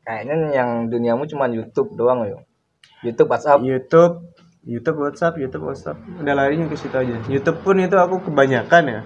Kayaknya 0.00 0.34
yang 0.54 0.70
duniamu 0.86 1.26
cuma 1.26 1.44
YouTube 1.46 1.92
doang 1.92 2.24
yo 2.24 2.38
YouTube 3.02 3.28
WhatsApp. 3.28 3.60
YouTube 3.60 4.24
YouTube 4.64 4.98
WhatsApp 5.00 5.38
YouTube 5.38 5.68
WhatsApp. 5.68 5.98
Udah 6.18 6.34
larinya 6.34 6.66
ke 6.66 6.76
situ 6.76 6.94
aja. 6.96 7.14
YouTube 7.28 7.62
pun 7.62 7.78
itu 7.78 7.94
aku 7.94 8.26
kebanyakan 8.30 8.84
ya. 8.88 9.00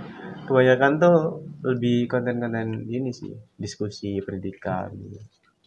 Kebanyakan 0.48 0.90
tuh 0.98 1.16
lebih 1.62 2.10
konten-konten 2.10 2.88
ini 2.90 3.10
sih 3.14 3.30
diskusi 3.54 4.18
pendidikan. 4.24 4.90
Gitu. 4.90 5.20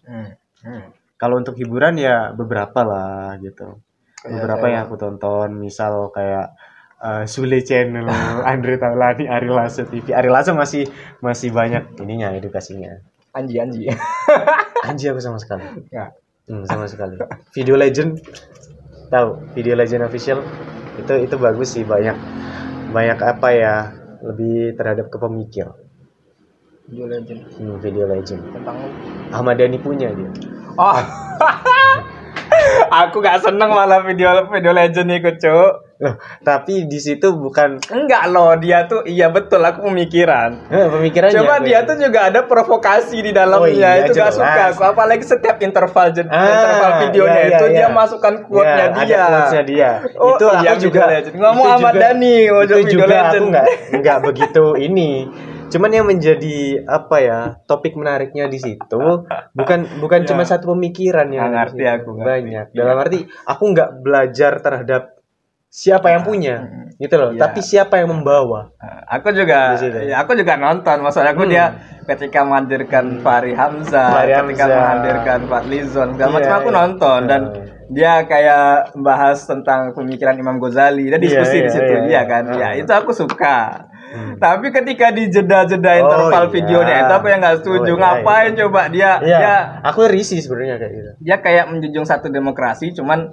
Hmm, 0.05 0.29
hmm. 0.61 0.83
kalau 1.15 1.39
untuk 1.39 1.55
hiburan 1.57 1.95
ya 1.97 2.35
beberapa 2.35 2.83
lah 2.83 3.39
gitu. 3.39 3.79
Kayak 4.21 4.31
beberapa 4.41 4.65
saya- 4.67 4.73
yang 4.75 4.81
aku 4.85 4.95
tonton 4.99 5.49
misal 5.55 5.93
kayak 6.11 6.53
eh, 6.99 7.23
Sule 7.25 7.63
Channel 7.63 8.05
Andre 8.51 8.75
Taulani 8.75 9.25
Ari 9.25 9.49
Lasso 9.49 9.87
TV 9.87 10.11
Ari 10.11 10.29
Lasso 10.29 10.51
masih 10.53 10.85
masih 11.23 11.49
banyak 11.55 11.95
ininya 12.03 12.35
edukasinya. 12.35 12.99
Anji 13.35 13.59
Anji. 13.59 13.87
Anjir 14.83 15.11
aku 15.11 15.19
sama 15.23 15.39
sekali. 15.39 15.63
Ya. 15.91 16.11
Hmm, 16.45 16.61
sama 16.67 16.85
sekali. 16.85 17.17
Video 17.55 17.73
Legend 17.75 18.19
tahu 19.07 19.41
Video 19.53 19.77
Legend 19.77 20.07
official? 20.07 20.39
Itu 20.99 21.19
itu 21.19 21.35
bagus 21.35 21.75
sih 21.75 21.83
banyak 21.83 22.15
banyak 22.91 23.19
apa 23.19 23.47
ya 23.51 23.75
lebih 24.23 24.73
terhadap 24.79 25.11
kepemikir 25.11 25.69
Video 26.85 27.05
Legend. 27.09 27.39
Hmm, 27.57 27.75
Video 27.81 28.05
Legend. 28.05 28.41
Tentang 28.53 28.77
Ahmad 29.33 29.57
Dhani 29.57 29.81
punya 29.81 30.13
dia. 30.13 30.29
Oh. 30.77 30.93
Aku 33.05 33.25
gak 33.25 33.41
seneng 33.41 33.73
malah 33.73 34.05
video 34.05 34.45
video 34.53 34.69
Legend 34.73 35.09
ikut 35.17 35.35
cuk 35.41 35.84
loh 35.95 36.15
tapi 36.43 36.86
di 36.86 36.99
situ 36.99 37.31
bukan 37.31 37.79
enggak 37.88 38.27
loh 38.27 38.51
dia 38.55 38.84
tuh 38.84 39.03
iya 39.03 39.31
betul 39.31 39.60
aku 39.60 39.88
pemikiran 39.88 40.67
eh, 40.67 40.88
pemikirannya 40.91 41.39
Coba 41.39 41.55
dia 41.60 41.79
tuh 41.81 41.95
juga 41.95 42.27
ada 42.27 42.43
provokasi 42.43 43.17
di 43.19 43.31
dalamnya 43.31 43.63
Oh 43.63 43.69
iya, 43.71 44.03
itu 44.03 44.12
gak 44.13 44.34
suka. 44.34 44.63
Apalagi 44.75 45.23
setiap 45.23 45.58
interval 45.58 46.12
Ah, 46.27 46.43
interval 46.45 46.91
videonya 47.08 47.34
iya, 47.34 47.47
iya, 47.47 47.58
itu 47.58 47.65
dia 47.71 47.79
iya. 47.79 47.88
masukkan 47.89 48.34
quote-nya 48.43 48.75
Ya, 48.75 48.88
dia. 48.91 49.03
Ada 49.05 49.25
quotes-nya 49.25 49.63
dia. 49.63 49.91
Oh, 50.15 50.36
itu 50.36 50.45
iya, 50.45 50.53
aku 50.53 50.62
Video 50.75 50.84
juga 50.86 51.01
Legend. 51.08 51.36
Ngomong 51.39 51.65
Dhani, 51.95 52.36
ngomong 52.45 52.63
itu 52.65 52.77
juga 52.91 53.05
Legend. 53.05 53.25
aku 53.25 53.43
nggak 53.49 53.65
nggak 54.01 54.17
begitu 54.21 54.63
ini. 54.77 55.10
Cuman 55.65 55.89
yang 55.89 56.05
menjadi 56.05 56.58
apa 56.86 57.15
ya 57.19 57.39
topik 57.65 57.97
menariknya 57.97 58.45
di 58.45 58.60
situ 58.62 59.01
bukan 59.51 59.79
bukan 59.97 60.19
Ya. 60.21 60.27
cuma 60.29 60.43
satu 60.45 60.71
pemikiran 60.71 61.25
yang 61.27 61.49
Nggak 61.49 61.73
ngerti 61.73 61.84
aku, 61.89 62.10
banyak. 62.15 62.65
Iya. 62.69 62.77
Dalam 62.77 62.95
arti 62.99 63.19
aku 63.43 63.63
nggak 63.73 63.89
belajar 63.99 64.51
terhadap 64.62 65.14
siapa 65.75 66.07
yang 66.07 66.23
punya 66.23 66.55
gitu 66.95 67.19
loh, 67.19 67.35
Iya. 67.35 67.41
tapi 67.43 67.59
siapa 67.59 67.99
yang 67.99 68.15
membawa. 68.15 68.71
Ah, 68.79 69.19
Aku 69.19 69.29
juga 69.29 69.75
Di 69.75 69.83
situ. 69.83 69.99
ya, 70.07 70.23
aku 70.23 70.31
juga 70.33 70.55
nonton. 70.55 71.03
Maksud 71.03 71.21
aku 71.21 71.43
Hmm. 71.43 71.51
dia 71.51 71.65
ketika 72.07 72.41
menghadirkan 72.41 73.19
Fahri 73.19 73.51
Hamzah, 73.51 74.15
Fahri 74.15 74.31
ketika 74.31 74.63
Hamzah. 74.63 74.67
menghadirkan 74.71 75.39
Pak 75.45 75.63
Lizon, 75.67 76.07
segala 76.15 76.29
Iya, 76.31 76.35
macam 76.39 76.53
aku 76.55 76.69
iya. 76.71 76.77
nonton 76.79 77.19
dan 77.27 77.41
Hmm. 77.45 77.63
dia 77.91 78.13
kayak 78.23 78.65
bahas 78.97 79.43
tentang 79.43 79.91
pemikiran 79.91 80.33
Imam 80.33 80.57
Ghazali 80.57 81.11
dan 81.11 81.19
Iya, 81.19 81.25
diskusi 81.27 81.57
di 81.57 81.67
iya, 81.67 81.69
situ 81.69 81.91
iya, 81.91 81.99
iya 81.99 82.07
iya. 82.07 82.21
kan. 82.23 82.43
Ya, 82.49 82.69
Hmm. 82.71 82.81
itu 82.81 82.91
aku 82.95 83.11
suka. 83.11 83.57
Tapi 84.15 84.71
ketika 84.71 85.11
di 85.11 85.27
jeda-jeda 85.27 85.91
Oh, 85.91 86.01
interval 86.01 86.43
iya. 86.47 86.53
videonya 86.55 86.95
itu 87.03 87.13
aku 87.13 87.27
yang 87.27 87.39
nggak 87.43 87.57
setuju. 87.59 87.91
Oh, 87.91 87.97
iya, 87.99 87.99
Ngapain 87.99 88.47
iya. 88.47 88.59
coba 88.63 88.81
dia 88.88 89.11
Iya, 89.19 89.38
dia 89.38 89.55
aku 89.83 89.99
risih 90.07 90.39
sebenarnya 90.39 90.79
kayak 90.79 90.93
gitu. 90.93 91.11
dia 91.19 91.35
kayak 91.38 91.65
menjunjung 91.67 92.07
satu 92.07 92.31
demokrasi 92.31 92.95
cuman 92.95 93.27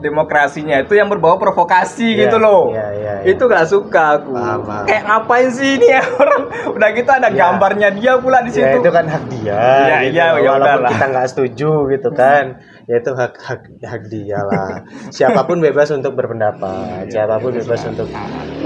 demokrasinya 0.00 0.80
itu 0.80 0.96
yang 0.96 1.06
berbau 1.06 1.36
provokasi 1.36 2.16
Iya, 2.16 2.26
gitu 2.26 2.36
loh. 2.36 2.72
iya, 2.72 2.88
iya, 2.90 3.12
iya. 3.22 3.30
Itu 3.30 3.46
gak 3.46 3.68
suka 3.68 4.18
aku. 4.18 4.32
Paham, 4.32 4.60
paham. 4.64 4.84
Kayak 4.88 5.02
ngapain 5.06 5.48
sih 5.48 5.76
ini 5.76 5.88
orang 6.20 6.42
udah 6.72 6.88
gitu 6.90 7.10
ada 7.10 7.28
Iya. 7.28 7.36
gambarnya 7.36 7.88
dia 7.92 8.12
pula 8.16 8.40
di 8.40 8.50
situ. 8.50 8.64
Ya 8.64 8.80
itu 8.80 8.90
kan 8.90 9.04
hak 9.04 9.24
dia. 9.28 9.54
Iya, 9.54 9.96
gitu. 10.02 10.12
iya, 10.16 10.24
ya 10.34 10.50
Walaupun 10.50 10.82
kita 10.88 11.04
nggak 11.06 11.28
setuju 11.28 11.70
gitu 11.88 12.08
kan. 12.10 12.44
Ya 12.90 12.98
itu 12.98 13.14
hak 13.14 13.38
hak 13.38 13.62
hak 13.86 14.02
dia 14.10 14.42
lah. 14.42 14.82
Siapa 15.14 15.46
pun 15.46 15.62
bebas 15.62 15.94
untuk 15.94 16.18
berpendapat. 16.18 17.06
Iya, 17.06 17.22
Siapa 17.22 17.38
pun 17.38 17.54
bebas 17.54 17.86
untuk 17.86 18.10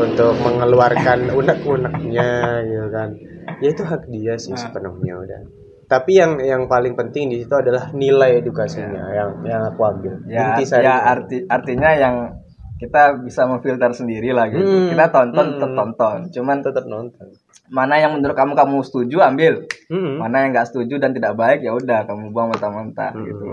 untuk 0.01 0.33
mengeluarkan 0.41 1.29
unek-uneknya 1.29 2.31
gitu 2.65 2.89
kan. 2.89 3.09
Ya 3.61 3.69
itu 3.69 3.83
hak 3.85 4.09
dia 4.09 4.41
sih 4.41 4.57
sepenuhnya 4.57 5.21
udah. 5.21 5.43
Tapi 5.85 6.13
yang 6.17 6.41
yang 6.41 6.63
paling 6.65 6.95
penting 6.95 7.29
di 7.29 7.45
situ 7.45 7.53
adalah 7.53 7.93
nilai 7.93 8.41
edukasinya 8.41 9.05
yang 9.13 9.31
yang 9.45 9.63
aku 9.69 9.81
ambil. 9.85 10.15
ya, 10.25 10.57
Inti 10.57 10.65
ya 10.71 10.95
arti 11.05 11.37
artinya 11.45 11.91
yang 11.93 12.15
kita 12.75 13.23
bisa 13.23 13.47
memfilter 13.47 13.93
sendiri 13.93 14.35
lah 14.35 14.51
gitu. 14.51 14.65
Hmm, 14.65 14.91
Kita 14.91 15.07
tonton 15.09 15.47
hmm. 15.47 15.53
tetap 15.57 15.71
tonton. 15.73 16.19
Cuman 16.31 16.57
tetap 16.61 16.85
nonton. 16.87 17.27
mana 17.73 17.97
yang 17.97 18.13
menurut 18.13 18.37
kamu 18.37 18.53
kamu 18.53 18.77
setuju 18.85 19.25
ambil. 19.25 19.65
Hmm. 19.89 20.21
Mana 20.21 20.45
yang 20.45 20.51
nggak 20.53 20.69
setuju 20.69 21.01
dan 21.01 21.17
tidak 21.17 21.33
baik 21.35 21.65
ya 21.65 21.73
udah 21.73 22.05
kamu 22.05 22.29
buang 22.29 22.53
mentah-mentah 22.53 23.11
Hmm. 23.15 23.25
gitu. 23.25 23.47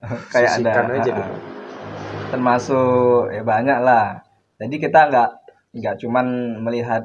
Kayak 0.32 0.50
ada 0.60 0.70
aja 0.92 1.12
dulu. 1.12 1.34
termasuk 2.30 3.34
ya 3.34 3.42
banyak 3.42 3.78
lah 3.82 4.22
jadi 4.54 4.76
kita 4.78 5.00
nggak 5.10 5.30
nggak 5.74 5.94
cuman 5.98 6.26
melihat 6.62 7.02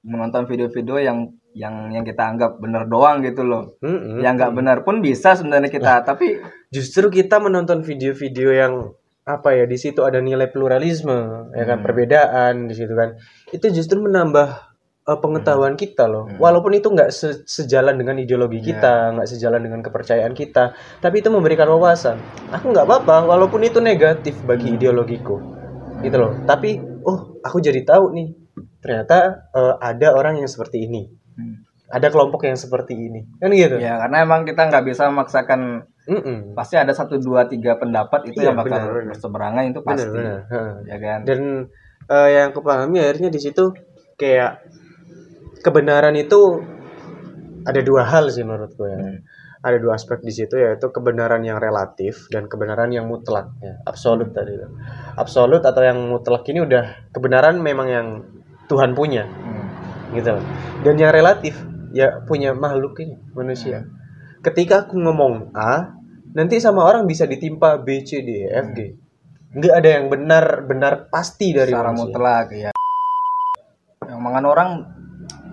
menonton 0.00 0.48
video-video 0.48 0.96
yang 0.96 1.18
yang 1.52 1.90
yang 1.90 2.02
kita 2.02 2.22
anggap 2.24 2.56
benar 2.56 2.84
doang 2.84 3.20
gitu 3.20 3.42
loh 3.42 3.76
Mm-mm. 3.78 4.18
yang 4.18 4.34
nggak 4.34 4.52
benar 4.52 4.76
pun 4.82 4.98
bisa 4.98 5.32
sebenarnya 5.32 5.68
kita 5.68 6.00
tapi 6.02 6.40
justru 6.68 7.08
kita 7.08 7.36
menonton 7.36 7.80
video-video 7.80 8.48
yang 8.50 8.72
apa 9.22 9.54
ya 9.54 9.64
di 9.64 9.76
situ 9.76 10.02
ada 10.02 10.18
nilai 10.18 10.48
pluralisme 10.48 11.14
ya 11.52 11.64
kan 11.64 11.78
Hmm. 11.78 11.84
perbedaan 11.84 12.54
di 12.66 12.74
situ 12.74 12.90
kan 12.90 13.14
itu 13.48 13.70
justru 13.70 14.00
menambah 14.00 14.48
uh, 15.04 15.18
pengetahuan 15.18 15.74
kita 15.74 16.08
loh 16.08 16.26
Hmm. 16.26 16.38
walaupun 16.38 16.72
itu 16.72 16.88
nggak 16.88 17.10
se- 17.10 17.44
sejalan 17.44 17.94
dengan 17.94 18.16
ideologi 18.16 18.58
Iya. 18.58 18.66
kita 18.72 18.92
nggak 19.14 19.28
sejalan 19.28 19.60
dengan 19.60 19.80
kepercayaan 19.80 20.32
kita 20.32 20.72
tapi 20.98 21.20
itu 21.20 21.30
memberikan 21.30 21.68
wawasan 21.68 22.18
aku 22.48 22.72
nggak 22.72 22.82
apa-apa 22.82 23.28
walaupun 23.28 23.62
itu 23.62 23.78
negatif 23.78 24.40
bagi 24.42 24.68
Hmm. 24.68 24.76
ideologiku 24.76 25.36
gitu 26.00 26.16
loh 26.16 26.32
tapi 26.42 26.80
oh 27.04 27.38
aku 27.40 27.60
jadi 27.60 27.84
tahu 27.84 28.10
nih 28.10 28.28
ternyata 28.80 29.46
uh, 29.54 29.78
ada 29.78 30.12
orang 30.12 30.34
yang 30.36 30.50
seperti 30.50 30.82
ini 30.82 31.06
Hmm. 31.06 31.21
Ada 31.88 32.08
kelompok 32.08 32.44
yang 32.44 32.56
seperti 32.56 32.96
ini 32.96 33.20
kan 33.36 33.50
gitu 33.50 33.76
ya 33.76 34.00
karena 34.00 34.24
emang 34.24 34.42
kita 34.42 34.64
nggak 34.64 34.84
bisa 34.86 35.06
memaksakan 35.06 35.84
Mm-mm. 36.02 36.56
pasti 36.56 36.74
ada 36.74 36.90
satu 36.90 37.14
dua 37.16 37.44
tiga 37.44 37.76
pendapat 37.76 38.32
itu 38.32 38.40
Iya, 38.40 38.50
yang 38.50 38.56
bakal 38.58 38.80
berseberangan 39.06 39.62
itu 39.68 39.80
pasti 39.82 40.08
Benar-benar. 40.08 40.40
Heeh. 40.48 40.72
ya 40.88 40.96
kan 40.98 41.18
dan 41.22 41.40
eh, 42.08 42.28
yang 42.32 42.46
aku 42.50 42.60
pahami 42.60 42.96
akhirnya 42.98 43.28
di 43.28 43.38
situ 43.38 43.70
kayak 44.14 44.64
kebenaran 45.60 46.14
itu 46.14 46.40
ada 47.62 47.80
dua 47.80 48.02
hal 48.04 48.26
sih 48.28 48.42
menurutku 48.42 48.82
ya 48.84 48.98
Hmm. 48.98 49.18
ada 49.62 49.78
dua 49.78 49.94
aspek 49.94 50.18
di 50.18 50.34
situ 50.34 50.58
yaitu 50.58 50.90
kebenaran 50.90 51.38
yang 51.40 51.62
relatif 51.62 52.26
dan 52.26 52.50
kebenaran 52.50 52.90
yang 52.90 53.06
mutlak 53.06 53.54
ya 53.60 53.78
absolut 53.84 54.34
tadi 54.34 54.58
itu 54.58 54.66
absolut 55.14 55.62
atau 55.62 55.78
yang 55.80 56.02
mutlak 56.02 56.42
ini 56.50 56.66
udah 56.66 57.14
kebenaran 57.14 57.62
memang 57.62 57.86
yang 57.86 58.06
Tuhan 58.66 58.96
punya 58.96 59.22
Hmm. 59.22 59.61
Gitu. 60.12 60.30
Loh. 60.36 60.44
dan 60.84 60.94
yang 60.98 61.12
relatif 61.12 61.54
ya 61.92 62.24
punya 62.24 62.56
makhluk 62.56 62.96
ini 63.00 63.16
manusia. 63.36 63.88
Ketika 64.42 64.88
aku 64.88 64.98
ngomong 64.98 65.54
A 65.54 65.94
nanti 66.32 66.58
sama 66.58 66.84
orang 66.88 67.04
bisa 67.04 67.28
ditimpa 67.28 67.78
B 67.80 68.02
C 68.02 68.24
D 68.24 68.48
E 68.48 68.48
F 68.48 68.66
G. 68.72 68.78
Nggak 69.52 69.74
ada 69.84 69.88
yang 70.00 70.06
benar 70.08 70.44
benar 70.64 70.92
pasti 71.12 71.52
dari 71.52 71.68
secara 71.70 71.92
manusia. 71.92 72.04
mutlak 72.08 72.48
ya 72.56 72.72
omongan 74.12 74.44
orang 74.48 74.68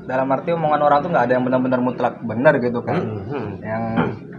dalam 0.10 0.26
arti 0.34 0.50
omongan 0.54 0.82
orang 0.82 1.00
tuh 1.06 1.10
nggak 1.14 1.26
ada 1.30 1.34
yang 1.38 1.44
benar-benar 1.46 1.82
mutlak. 1.84 2.14
Benar 2.24 2.54
gitu 2.64 2.80
kan. 2.82 2.98
Mhm. 2.98 3.46
yang 3.62 3.84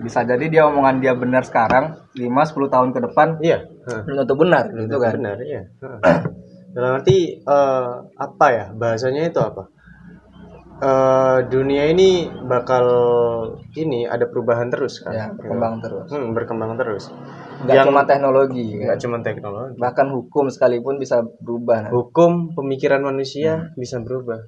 bisa 0.00 0.24
jadi 0.24 0.44
dia 0.48 0.62
omongan 0.66 0.98
dia 0.98 1.12
benar 1.12 1.44
sekarang 1.44 2.09
5-10 2.16 2.72
tahun 2.72 2.88
ke 2.96 3.00
depan 3.04 3.28
iya. 3.44 3.68
belum 3.85 4.24
tentu 4.24 4.35
benar 4.35 4.64
gitu 4.72 4.96
kan. 4.96 5.12
benar 5.20 5.38
ya 5.44 5.62
dalam 6.72 6.90
arti 6.98 7.37
eh, 7.37 7.90
apa 8.16 8.46
ya 8.48 8.64
bahasanya 8.72 9.28
itu 9.28 9.38
apa 9.38 9.68
Eh, 10.81 11.38
dunia 11.53 11.93
ini 11.93 12.33
bakal 12.49 12.85
ini 13.77 14.09
ada 14.09 14.25
perubahan 14.25 14.73
terus 14.73 15.05
kan? 15.05 15.12
Ya 15.12 15.27
berkembang 15.29 15.85
terus. 15.85 16.09
Hmm, 16.09 16.33
berkembang 16.33 16.73
terus. 16.81 17.12
Nggak 17.61 17.77
Yang- 17.77 17.87
cuma 17.93 18.03
teknologi 18.09 18.66
kan? 18.81 18.97
cuma 18.97 19.16
teknologi. 19.21 19.77
Bahkan 19.77 20.07
hukum 20.09 20.49
sekalipun 20.49 20.97
bisa 20.97 21.21
berubah 21.21 21.85
nah. 21.85 21.90
hukum 21.93 22.57
pemikiran 22.57 23.05
manusia 23.05 23.77
bisa 23.77 24.01
berubah. 24.01 24.40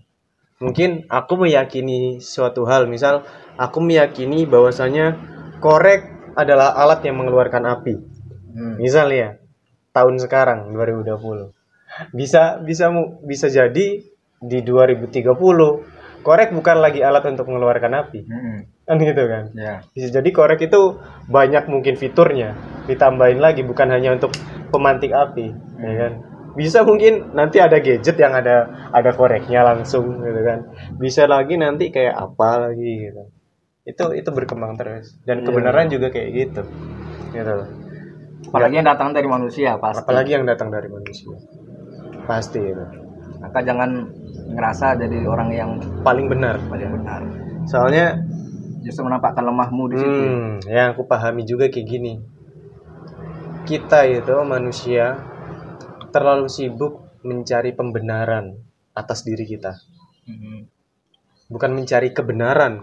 Mungkin 0.64 1.04
aku 1.12 1.36
meyakini 1.36 2.24
suatu 2.24 2.64
hal. 2.64 2.88
Misal 2.88 3.28
aku 3.60 3.84
meyakini 3.84 4.48
bahwasanya 4.48 5.20
korek 5.60 6.32
adalah 6.32 6.72
alat 6.80 7.04
yang 7.04 7.20
mengeluarkan 7.20 7.68
api. 7.68 7.94
Hmm. 8.52 8.76
misal 8.76 9.08
ya 9.08 9.40
tahun 9.96 10.20
sekarang 10.20 10.76
2020 10.76 11.56
bisa 12.12 12.60
bisa 12.60 12.92
bisa 13.24 13.48
jadi 13.48 14.04
di 14.42 14.58
2030 14.60 15.08
korek 16.22 16.54
bukan 16.54 16.78
lagi 16.78 17.02
alat 17.02 17.26
untuk 17.28 17.50
mengeluarkan 17.50 17.92
api. 18.06 18.20
Hmm. 18.24 18.58
kan 18.82 18.98
gitu 18.98 19.24
kan? 19.30 19.44
Ya. 19.54 19.74
Bisa 19.94 20.08
jadi 20.10 20.30
korek 20.30 20.66
itu 20.66 20.98
banyak 21.30 21.70
mungkin 21.70 21.94
fiturnya 21.94 22.54
ditambahin 22.90 23.38
lagi 23.38 23.62
bukan 23.62 23.90
hanya 23.90 24.14
untuk 24.14 24.34
pemantik 24.70 25.10
api 25.10 25.54
ya 25.78 25.92
kan? 25.98 26.12
Bisa 26.52 26.84
mungkin 26.84 27.32
nanti 27.32 27.58
ada 27.58 27.80
gadget 27.82 28.16
yang 28.18 28.34
ada 28.34 28.88
ada 28.90 29.10
koreknya 29.14 29.62
langsung 29.66 30.22
gitu 30.22 30.40
kan? 30.42 30.58
Bisa 30.98 31.26
lagi 31.26 31.58
nanti 31.58 31.90
kayak 31.90 32.14
apa 32.14 32.70
lagi 32.70 33.10
gitu. 33.10 33.22
Itu 33.82 34.04
itu 34.14 34.30
berkembang 34.30 34.78
terus. 34.78 35.18
Dan 35.26 35.42
kebenaran 35.42 35.90
juga 35.90 36.10
kayak 36.10 36.30
gitu 36.32 36.62
gitu. 37.32 37.52
Loh. 37.52 37.70
apalagi 38.42 38.82
yang 38.82 38.88
datang 38.90 39.14
dari 39.14 39.28
manusia 39.30 39.78
pasti. 39.78 40.02
Apalagi 40.02 40.30
yang 40.34 40.44
datang 40.44 40.68
dari 40.68 40.90
manusia. 40.90 41.32
Pasti 42.26 42.60
itu 42.60 43.01
maka 43.42 43.58
jangan 43.66 44.08
ngerasa 44.54 44.96
jadi 45.02 45.26
orang 45.26 45.50
yang 45.50 45.70
paling 46.06 46.30
benar 46.30 46.62
paling 46.70 46.90
benar 46.94 47.20
soalnya 47.66 48.22
justru 48.82 49.06
menampakkan 49.06 49.46
lemahmu 49.46 49.84
di 49.94 49.96
situ 49.96 50.22
Hmm, 50.22 50.52
yang 50.66 50.92
aku 50.94 51.06
pahami 51.06 51.46
juga 51.46 51.70
kayak 51.70 51.86
gini. 51.86 52.12
Kita 53.62 54.02
itu 54.10 54.34
manusia 54.42 55.22
terlalu 56.10 56.50
sibuk 56.50 57.22
mencari 57.22 57.70
pembenaran 57.72 58.58
atas 58.92 59.22
diri 59.22 59.46
kita. 59.46 59.78
Hmm. 60.26 60.66
Bukan 61.46 61.70
mencari 61.72 62.10
kebenaran, 62.10 62.82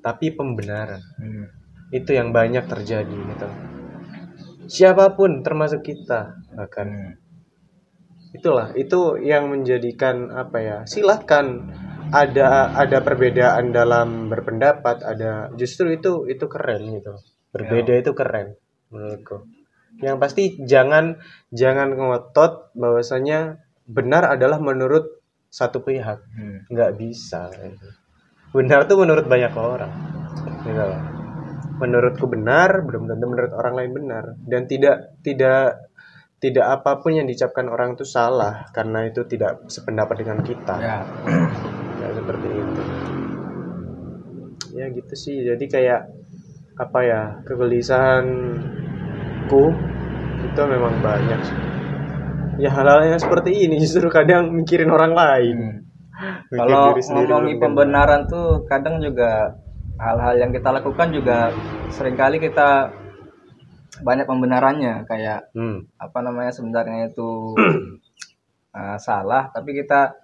tapi 0.00 0.32
pembenaran. 0.32 1.04
Hmm. 1.20 1.52
Itu 1.92 2.16
yang 2.16 2.32
banyak 2.32 2.64
terjadi 2.64 3.12
gitu. 3.12 3.48
Siapa 4.64 5.12
pun 5.12 5.44
termasuk 5.44 5.84
kita 5.84 6.40
bahkan 6.56 6.88
Hmm. 6.88 7.12
Itulah 8.34 8.74
itu 8.74 9.16
yang 9.22 9.46
menjadikan 9.46 10.34
apa 10.34 10.58
ya 10.58 10.78
silahkan 10.90 11.70
ada 12.10 12.74
ada 12.74 12.98
perbedaan 13.00 13.70
dalam 13.70 14.28
berpendapat 14.28 15.06
ada 15.06 15.50
justru 15.54 15.94
itu 15.94 16.26
itu 16.26 16.44
keren 16.50 16.82
gitu. 16.98 17.14
Berbeda 17.54 17.94
itu 17.94 18.10
keren 18.12 18.58
menurutku. 18.90 19.46
Yang 20.02 20.16
pasti 20.18 20.42
jangan 20.66 21.22
jangan 21.54 21.94
ngotot 21.94 22.74
bahwasanya 22.74 23.62
benar 23.86 24.26
adalah 24.30 24.58
menurut 24.58 25.22
satu 25.50 25.86
pihak. 25.86 26.18
Hmm. 26.34 26.66
nggak 26.66 26.98
bisa. 26.98 27.50
Benar 28.50 28.90
tuh 28.90 28.98
menurut 28.98 29.26
banyak 29.26 29.54
orang. 29.54 29.92
Gitu 30.66 30.82
loh. 30.82 31.02
menurutku 31.74 32.30
benar 32.30 32.86
belum 32.86 33.10
tentu 33.10 33.26
menurut 33.26 33.52
orang 33.54 33.74
lain 33.74 33.92
benar. 33.94 34.24
Dan 34.46 34.70
tidak 34.70 35.18
tidak 35.26 35.90
tidak 36.44 36.68
apa 36.68 37.00
pun 37.00 37.16
yang 37.16 37.24
diucapkan 37.24 37.64
orang 37.72 37.96
itu 37.96 38.04
salah 38.04 38.68
karena 38.76 39.08
itu 39.08 39.24
tidak 39.24 39.64
sependapat 39.72 40.20
dengan 40.20 40.44
kita. 40.44 40.76
Ya. 40.76 41.00
Ya 42.04 42.12
seperti 42.12 42.48
itu. 42.52 42.82
Ya 44.76 44.92
gitu 44.92 45.14
sih. 45.16 45.40
Jadi 45.40 45.64
kayak 45.72 46.04
apa 46.76 47.00
ya 47.00 47.40
kegelisahanku 47.48 49.64
itu 50.44 50.60
memang 50.68 51.00
banyak 51.00 51.40
ya 52.58 52.66
hal-hal 52.70 53.02
yang 53.08 53.16
seperti 53.16 53.66
ini 53.66 53.80
justru 53.80 54.04
kadang 54.12 54.52
mikirin 54.52 54.92
orang 54.92 55.16
lain. 55.16 55.88
Hmm. 56.12 56.44
kalau 56.60 56.92
ngomongin 56.92 57.56
pembenaran 57.56 58.28
tuh 58.28 58.68
kadang 58.68 59.00
juga 59.00 59.56
hal-hal 59.96 60.44
yang 60.44 60.52
kita 60.52 60.68
lakukan 60.74 61.08
juga 61.14 61.54
sering 61.88 62.18
kali 62.18 62.42
kita 62.42 62.90
banyak 64.02 64.26
pembenarannya 64.26 65.06
kayak 65.06 65.54
hmm. 65.54 65.86
apa 66.00 66.18
namanya 66.24 66.50
sebenarnya 66.50 67.14
itu 67.14 67.54
uh, 68.74 68.98
salah 69.06 69.52
tapi 69.54 69.76
kita 69.76 70.18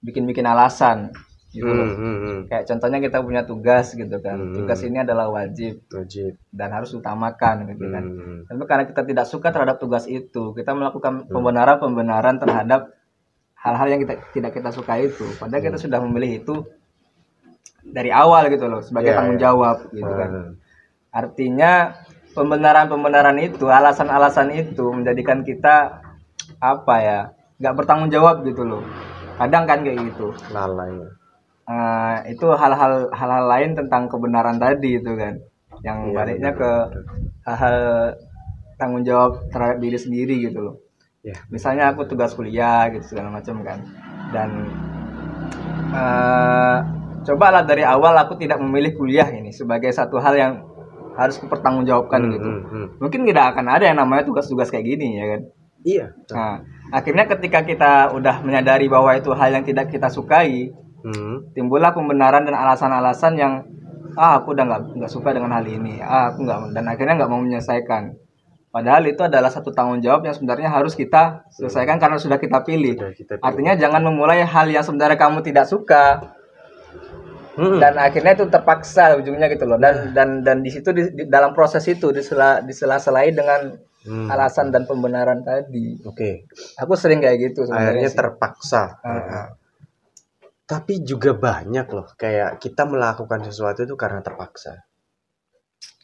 bikin-bikin 0.00 0.48
alasan 0.48 1.12
gitu 1.50 1.66
Hmm, 1.66 1.78
loh. 1.82 1.88
hmm, 1.90 2.16
hmm. 2.22 2.38
Kayak 2.46 2.64
contohnya 2.70 2.98
kita 3.02 3.18
punya 3.26 3.42
tugas 3.42 3.90
gitu 3.98 4.16
kan. 4.22 4.38
Hmm. 4.38 4.54
Tugas 4.54 4.80
ini 4.86 5.02
adalah 5.02 5.26
wajib 5.34 5.82
wajib 5.90 6.38
dan 6.54 6.70
harus 6.70 6.94
utamakan 6.94 7.66
gitu 7.74 7.90
kan. 7.90 8.04
Hmm. 8.06 8.38
Tapi 8.46 8.62
karena 8.70 8.84
kita 8.86 9.02
tidak 9.02 9.26
suka 9.26 9.50
terhadap 9.50 9.82
tugas 9.82 10.06
itu, 10.06 10.54
kita 10.54 10.70
melakukan 10.78 11.26
pembenaran-pembenaran 11.26 12.38
terhadap 12.38 12.94
hal-hal 13.58 13.86
yang 13.90 14.00
kita 14.06 14.14
tidak 14.30 14.52
kita 14.54 14.70
suka 14.70 14.94
itu. 15.02 15.26
Padahal 15.42 15.62
kita 15.74 15.78
sudah 15.82 15.98
memilih 16.06 16.38
itu 16.38 16.54
dari 17.82 18.14
awal 18.14 18.46
gitu 18.46 18.70
loh 18.70 18.80
sebagai 18.86 19.10
Iya, 19.10 19.16
tanggung 19.18 19.40
jawab 19.42 19.76
gitu 19.90 20.12
kan. 20.14 20.30
Hmm. 20.30 20.52
Artinya 21.10 21.72
pembenaran-pembenaran 22.32 23.38
itu, 23.42 23.66
alasan-alasan 23.66 24.54
itu 24.54 24.84
menjadikan 24.90 25.42
kita 25.42 26.02
apa 26.62 26.94
ya, 27.02 27.18
nggak 27.58 27.74
bertanggung 27.76 28.10
jawab 28.10 28.42
gitu 28.46 28.62
loh. 28.64 28.82
Kadang 29.40 29.64
kan 29.64 29.80
kayak 29.80 29.98
gitu. 30.12 30.36
lalai 30.52 31.00
Eh, 31.70 32.34
itu 32.34 32.50
hal-hal 32.50 33.14
hal-hal 33.14 33.44
lain 33.46 33.78
tentang 33.78 34.10
kebenaran 34.10 34.58
tadi 34.58 34.98
itu 34.98 35.14
kan, 35.14 35.38
yang 35.86 36.10
Iya, 36.10 36.14
baliknya 36.18 36.50
ke 36.50 36.70
hal-hal 37.46 37.78
tanggung 38.74 39.06
jawab 39.06 39.38
terhadap 39.54 39.78
diri 39.78 39.94
sendiri 39.94 40.34
gitu 40.50 40.58
loh. 40.58 40.76
ya 41.22 41.36
Misalnya 41.46 41.94
aku 41.94 42.10
tugas 42.10 42.34
kuliah 42.34 42.90
gitu 42.90 43.14
segala 43.14 43.30
macam 43.30 43.62
kan, 43.62 43.78
dan 44.34 44.50
eh 45.94 46.76
cobalah 47.22 47.62
dari 47.62 47.86
awal 47.86 48.18
aku 48.18 48.34
tidak 48.34 48.58
memilih 48.58 48.96
kuliah 48.98 49.30
ini 49.30 49.54
sebagai 49.54 49.94
satu 49.94 50.18
hal 50.18 50.34
yang 50.34 50.52
harus 51.20 51.36
kupertanggungjawabkan 51.36 52.20
Hmm, 52.24 52.32
gitu. 52.32 52.48
hmm, 52.48 52.62
hmm. 52.72 52.86
Mungkin 52.96 53.20
tidak 53.28 53.44
akan 53.52 53.66
ada 53.68 53.84
yang 53.84 53.98
namanya 54.00 54.24
tugas-tugas 54.24 54.72
kayak 54.72 54.88
gini 54.88 55.20
ya 55.20 55.26
kan. 55.36 55.40
iya 55.80 56.06
Nah, 56.32 56.60
akhirnya 56.92 57.24
ketika 57.28 57.60
kita 57.64 57.92
udah 58.12 58.40
menyadari 58.40 58.88
bahwa 58.88 59.12
itu 59.12 59.28
hal 59.36 59.52
yang 59.52 59.64
tidak 59.64 59.92
kita 59.92 60.08
sukai, 60.08 60.72
Hmm. 61.00 61.48
timbullah 61.56 61.92
pembenaran 61.96 62.44
dan 62.44 62.52
alasan-alasan 62.52 63.32
yang 63.36 63.64
ah 64.16 64.36
aku 64.36 64.52
udah 64.52 64.64
nggak 64.68 64.82
nggak 65.00 65.12
suka 65.12 65.32
dengan 65.32 65.56
hal 65.56 65.64
ini, 65.64 65.96
ah 66.04 66.28
aku 66.28 66.44
nggak 66.44 66.76
dan 66.76 66.84
akhirnya 66.84 67.14
nggak 67.16 67.30
mau 67.32 67.40
menyelesaikan. 67.40 68.12
Padahal 68.70 69.02
itu 69.08 69.18
adalah 69.24 69.50
satu 69.50 69.74
tanggung 69.74 69.98
jawab 69.98 70.22
yang 70.22 70.36
sebenarnya 70.36 70.70
harus 70.70 70.94
kita 70.94 71.42
selesaikan 71.50 71.98
karena 71.98 72.20
sudah 72.22 72.38
kita 72.38 72.62
pilih. 72.62 72.94
Sudah 73.00 73.14
kita 73.16 73.32
pilih. 73.40 73.46
Artinya 73.48 73.72
jangan 73.74 74.02
memulai 74.04 74.46
hal 74.46 74.70
yang 74.70 74.84
sebenarnya 74.86 75.18
kamu 75.18 75.42
tidak 75.42 75.66
suka 75.66 76.36
Hmm. 77.60 77.76
dan 77.76 78.00
akhirnya 78.00 78.32
itu 78.32 78.48
terpaksa 78.48 79.20
ujungnya 79.20 79.52
gitu 79.52 79.68
loh. 79.68 79.76
Dan 79.76 80.16
dan 80.16 80.40
dan 80.40 80.64
di 80.64 80.72
situ 80.72 80.88
di, 80.90 81.02
di- 81.12 81.28
dalam 81.28 81.52
proses 81.52 81.84
itu 81.84 82.08
disela 82.08 82.64
disela-selai 82.64 83.28
dengan 83.30 83.76
Hmm. 84.00 84.32
alasan 84.32 84.72
dan 84.72 84.88
pembenaran 84.88 85.44
tadi. 85.44 86.00
oke 86.00 86.48
Aku 86.80 86.96
sering 86.96 87.20
kayak 87.20 87.52
gitu 87.52 87.68
akhirnya 87.68 88.00
sebenarnya. 88.00 88.08
sih. 88.08 88.16
terpaksa 88.16 88.82
Ah, 89.04 89.52
tapi 90.64 91.02
juga 91.02 91.36
banyak 91.36 91.84
loh 91.86 92.08
kayak 92.14 92.56
kita 92.58 92.88
melakukan 92.88 93.44
sesuatu 93.44 93.82
itu 93.82 93.92
karena 93.94 94.24
terpaksa 94.24 94.88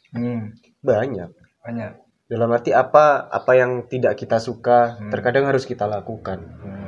Hmm, 0.07 0.53
banyak 0.79 1.33
banyak. 1.59 1.91
dalam 2.27 2.49
arti 2.51 2.71
apa 2.71 3.27
apa 3.27 3.51
yang 3.55 3.87
tidak 3.87 4.13
kita 4.15 4.37
suka 4.37 4.95
Hmm. 4.95 5.09
terkadang 5.09 5.47
harus 5.47 5.65
kita 5.65 5.89
lakukan 5.89 6.37
Hmm. 6.37 6.86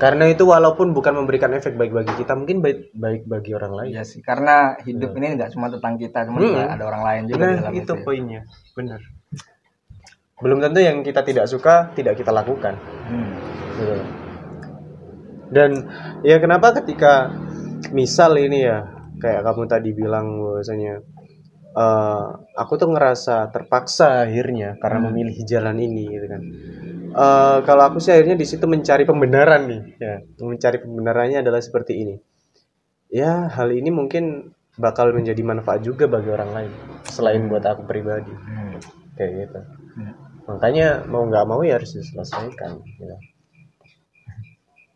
Karena 0.00 0.24
itu 0.32 0.48
walaupun 0.48 0.96
bukan 0.96 1.12
memberikan 1.20 1.52
efek 1.52 1.76
baik 1.76 1.92
bagi 1.92 2.16
kita 2.16 2.32
mungkin 2.32 2.64
baik 2.64 2.96
baik 2.96 3.22
bagi 3.28 3.52
orang 3.52 3.72
lain. 3.76 3.90
Iya 3.92 4.02
sih, 4.08 4.24
karena 4.24 4.80
hidup 4.80 5.12
ini 5.20 5.36
nggak 5.36 5.52
cuma 5.52 5.68
tentang 5.68 6.00
kita, 6.00 6.24
cuma 6.24 6.40
Hmm. 6.40 6.56
ada 6.64 6.84
orang 6.88 7.02
lain 7.04 7.22
juga 7.28 7.44
nah 7.44 7.52
dalam 7.60 7.72
itu 7.76 7.92
ya. 7.92 8.00
poinnya. 8.00 8.40
Benar. 8.72 9.00
Belum 10.40 10.56
tentu 10.64 10.80
yang 10.80 11.04
kita 11.04 11.20
tidak 11.20 11.46
suka 11.52 11.92
tidak 11.92 12.16
kita 12.16 12.32
lakukan. 12.32 12.74
Hmm. 13.06 13.32
gitu 13.76 13.96
dan 15.50 15.70
ya 16.22 16.38
kenapa 16.38 16.70
ketika 16.78 17.28
misal 17.90 18.38
ini 18.38 18.64
ya 18.70 18.86
kayak 19.18 19.42
kamu 19.42 19.62
tadi 19.66 19.90
bilang 19.92 20.38
bahwasanya 20.38 21.02
eh 21.70 22.26
aku 22.54 22.72
tuh 22.78 22.90
ngerasa 22.90 23.50
terpaksa 23.50 24.26
akhirnya 24.26 24.78
karena 24.82 24.98
memilih 25.10 25.38
jalan 25.46 25.78
ini 25.78 26.06
gitu 26.06 26.26
kan 26.26 26.42
Eh 27.10 27.58
kalau 27.66 27.82
aku 27.90 27.98
sih 27.98 28.14
akhirnya 28.14 28.38
di 28.38 28.46
situ 28.46 28.62
mencari 28.70 29.02
pembenaran 29.02 29.66
nih 29.66 29.80
ya 29.98 30.14
mencari 30.38 30.78
pembenarannya 30.78 31.42
adalah 31.42 31.58
seperti 31.58 31.92
ini 31.98 32.14
ya 33.10 33.50
hal 33.50 33.74
ini 33.74 33.90
mungkin 33.90 34.54
bakal 34.78 35.10
menjadi 35.10 35.42
manfaat 35.42 35.82
juga 35.82 36.06
bagi 36.06 36.30
orang 36.30 36.50
lain 36.54 36.70
selain 37.10 37.50
buat 37.50 37.66
aku 37.66 37.82
pribadi 37.84 38.30
kayak 39.18 39.32
gitu 39.42 39.60
Hmm. 39.90 40.14
makanya 40.46 41.02
mau 41.10 41.26
nggak 41.26 41.46
mau 41.50 41.66
ya 41.66 41.74
harus 41.82 41.98
diselesaikan 41.98 42.78
gitu. 42.78 43.16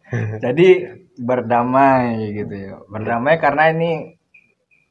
Jadi 0.45 0.69
berdamai 1.19 2.31
gitu 2.31 2.55
ya. 2.55 2.79
Berdamai 2.87 3.43
karena 3.43 3.75
ini 3.75 4.15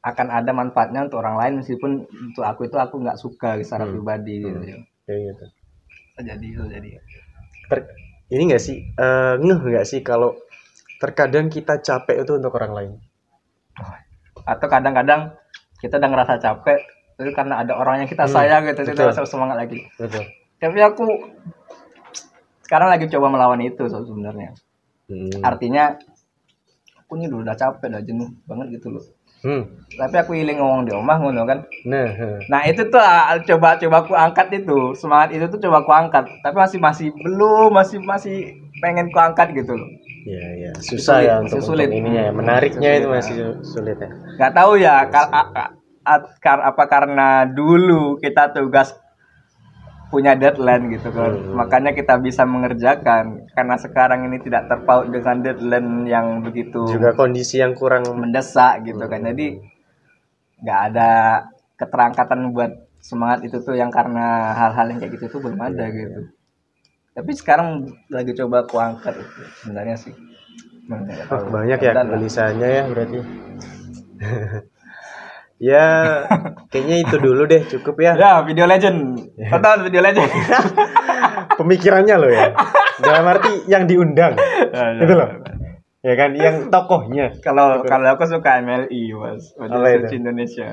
akan 0.03 0.27
ada 0.27 0.51
manfaatnya 0.51 1.07
untuk 1.07 1.23
orang 1.23 1.39
lain 1.39 1.53
meskipun 1.63 1.91
untuk 2.03 2.43
aku 2.43 2.67
itu 2.67 2.75
aku 2.75 2.99
nggak 2.99 3.15
suka 3.15 3.55
secara 3.63 3.87
Hmm. 3.87 3.95
pribadi 3.95 4.43
gitu 4.43 4.65
ya. 4.67 4.77
kayak 5.07 5.19
gitu 5.31 5.45
Jadi 6.13 6.45
itu 6.53 6.63
jadi. 6.69 6.89
Ter- 7.69 7.89
ini 8.33 8.41
nggak 8.49 8.63
sih 8.63 8.77
eh, 8.93 9.33
ngeh 9.41 9.59
nggak 9.61 9.87
sih 9.87 9.99
kalau 10.05 10.37
terkadang 11.01 11.49
kita 11.49 11.81
capek 11.81 12.23
itu 12.23 12.31
untuk 12.37 12.53
orang 12.55 12.73
lain 12.73 12.91
Atau 14.43 14.67
kadang-kadang 14.67 15.33
kita 15.79 15.99
udah 15.99 16.09
ngerasa 16.11 16.33
capek 16.39 16.79
itu 17.19 17.31
karena 17.31 17.61
ada 17.61 17.77
orang 17.77 18.03
yang 18.03 18.09
kita 18.09 18.25
Hmm, 18.25 18.33
sayang 18.33 18.61
gitu 18.69 18.81
kita 18.83 19.05
betul. 19.05 19.09
rasa 19.13 19.21
semangat 19.29 19.57
lagi. 19.61 19.79
betul 19.99 20.23
Tapi 20.59 20.79
aku 20.81 21.03
sekarang 22.65 22.89
lagi 22.89 23.05
coba 23.11 23.27
melawan 23.29 23.61
itu 23.61 23.83
so- 23.91 24.03
sebenarnya. 24.07 24.53
hmm. 25.11 25.39
Artinya 25.45 25.93
aku 26.99 27.11
ini 27.21 27.29
udah 27.29 27.53
capek 27.53 27.87
udah 27.93 28.01
jenuh 28.01 28.29
banget 28.49 28.79
gitu 28.81 28.87
loh. 28.93 29.03
Hmm. 29.43 29.63
Tapi 29.93 30.15
aku 30.17 30.31
iling 30.33 30.57
ngomong 30.57 30.81
di 30.87 30.91
omah 30.95 31.17
ngono 31.19 31.43
kan. 31.45 31.59
nah. 31.85 32.09
Nah 32.49 32.61
itu 32.65 32.87
tuh 32.87 32.97
ah, 32.97 33.35
coba 33.43 33.75
coba 33.77 33.97
aku 34.07 34.13
angkat 34.15 34.47
itu 34.55 34.95
semangat 34.95 35.35
itu 35.35 35.45
tuh 35.51 35.59
coba 35.67 35.83
aku 35.83 35.91
angkat 35.91 36.25
tapi 36.41 36.55
masih 36.55 36.79
masih 36.79 37.07
belum 37.11 37.69
masih 37.75 37.99
masih 38.01 38.35
pengen 38.79 39.11
ku 39.11 39.19
angkat 39.19 39.51
gitu 39.51 39.75
loh 39.75 39.89
ya 40.23 40.43
ya 40.55 40.71
susah 40.79 41.19
Sulit, 41.19 41.27
ya 41.27 41.35
untuk, 41.43 41.59
sulit. 41.59 41.87
untuk 41.91 41.99
ininya 41.99 42.21
ya 42.27 42.31
menariknya 42.31 42.89
Sulit, 42.89 42.99
itu 43.03 43.07
ya. 43.07 43.13
masih 43.19 43.35
sulit 43.63 43.97
ya 43.99 44.09
nggak 44.39 44.53
tahu 44.55 44.71
ya 44.79 44.95
kar 45.11 45.27
a- 45.29 45.51
a- 45.51 45.73
a- 46.07 46.31
kar- 46.39 46.63
apa 46.63 46.83
karena 46.87 47.27
dulu 47.45 48.15
kita 48.17 48.55
tugas 48.55 48.95
punya 50.13 50.37
deadline 50.37 50.93
gitu 50.93 51.09
kan. 51.09 51.33
Hmm. 51.33 51.57
makanya 51.57 51.91
kita 51.97 52.21
bisa 52.21 52.45
mengerjakan. 52.45 53.49
Karena 53.49 53.75
sekarang 53.81 54.29
ini 54.29 54.37
tidak 54.45 54.69
terpaut 54.69 55.09
dengan 55.09 55.41
deadline 55.41 56.05
yang 56.05 56.45
begitu 56.45 56.85
juga 56.85 57.17
kondisi 57.17 57.57
yang 57.57 57.73
kurang 57.73 58.05
mendesak 58.13 58.85
gitu 58.85 59.01
kan. 59.09 59.25
Jadi 59.25 59.57
nggak 60.61 60.79
ada 60.93 61.11
keterangkatan 61.81 62.53
buat 62.53 62.71
semangat 63.01 63.49
itu 63.49 63.57
tuh 63.65 63.73
yang 63.73 63.89
karena 63.89 64.53
hal-hal 64.53 64.93
yang 64.93 65.01
kayak 65.01 65.17
gitu 65.17 65.25
tuh 65.33 65.39
belum 65.41 65.57
ada 65.57 65.89
gitu. 65.89 66.29
Tapi 67.17 67.31
sekarang 67.33 67.89
lagi 68.13 68.37
coba 68.37 68.69
aku 68.69 68.77
angkat 68.77 69.17
itu 69.17 69.41
sebenarnya 69.65 69.97
sih. 69.97 70.13
Tahu. 70.83 71.47
banyak 71.47 71.79
ya 71.79 71.95
kegelisahannya 71.95 72.67
ya 72.67 72.83
berarti 72.91 73.17
ya 75.63 75.87
kayaknya 76.67 77.07
itu 77.07 77.15
dulu 77.23 77.47
deh 77.47 77.63
cukup 77.63 77.95
ya. 78.03 78.11
Ya 78.19 78.31
video 78.43 78.67
legend. 78.67 79.15
Tonton 79.47 79.87
video 79.87 80.01
legend. 80.03 80.27
Pemikirannya 81.59 82.15
loh 82.19 82.31
ya. 82.31 82.51
Dalam 82.99 83.23
arti 83.31 83.63
yang 83.71 83.87
diundang. 83.87 84.35
Ya, 84.35 84.99
gitu 84.99 85.13
loh. 85.15 85.29
Ya 86.03 86.13
kan 86.19 86.35
yang 86.35 86.67
tokohnya. 86.67 87.31
Kalau 87.39 87.79
kalau 87.87 88.19
aku 88.19 88.27
suka 88.27 88.59
MLI 88.59 89.15
mas. 89.15 89.55
Majelis 89.55 89.79
itu? 89.79 89.99
Suci 90.03 90.15
Indonesia 90.19 90.69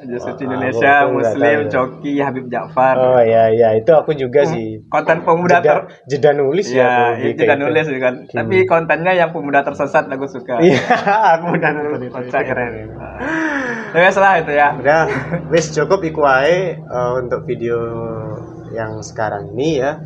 Ah, 0.00 0.32
Indonesia 0.32 0.92
nggak 1.04 1.12
Muslim 1.12 1.58
tahu. 1.60 1.72
Coki 1.76 2.12
Habib 2.24 2.48
Ja'far. 2.48 2.96
Oh 2.96 3.20
ya 3.20 3.52
ya 3.52 3.76
itu 3.76 3.92
aku 3.92 4.16
juga 4.16 4.48
sih. 4.48 4.80
Konten 4.88 5.20
pemuda 5.28 5.60
jeda, 5.60 5.68
ter 5.68 5.78
jeda 6.08 6.30
nulis 6.32 6.72
ya 6.72 6.80
ya 6.80 6.88
kalau 6.88 7.28
itu 7.28 7.36
kayak 7.36 7.48
kan 7.52 7.58
gitu. 7.60 7.64
nulis 7.68 7.86
kan 8.00 8.14
tapi 8.32 8.56
kontennya 8.64 9.12
yang 9.12 9.30
pemuda 9.36 9.60
tersesat 9.60 10.08
aku 10.08 10.24
suka. 10.24 10.56
Iya 10.64 10.80
aku 11.36 11.52
udah 11.52 11.70
nonton 11.76 12.00
itu 12.08 12.16
kocak 12.16 12.42
keren 12.48 12.72
ya 13.92 14.08
salah 14.08 14.40
itu 14.40 14.52
ya. 14.56 14.72
Udah 14.80 15.04
wis 15.52 15.68
cukup 15.76 16.00
iku 16.00 16.24
ae 16.24 16.80
eh, 16.80 17.12
untuk 17.20 17.44
video 17.44 17.76
yang 18.72 19.04
sekarang 19.04 19.52
ini 19.52 19.84
ya. 19.84 20.00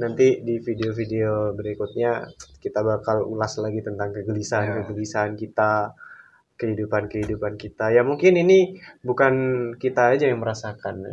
Nanti 0.00 0.40
di 0.44 0.60
video-video 0.64 1.52
berikutnya 1.52 2.24
kita 2.60 2.80
bakal 2.80 3.20
ulas 3.28 3.52
lagi 3.60 3.84
tentang 3.84 4.16
kegelisahan-kegelisahan 4.16 5.36
kita 5.36 5.92
kehidupan-kehidupan 6.56 7.60
kita 7.60 7.92
ya 7.92 8.00
mungkin 8.02 8.34
ini 8.36 8.80
bukan 9.04 9.34
kita 9.76 10.16
aja 10.16 10.28
yang 10.28 10.40
merasakan. 10.40 11.04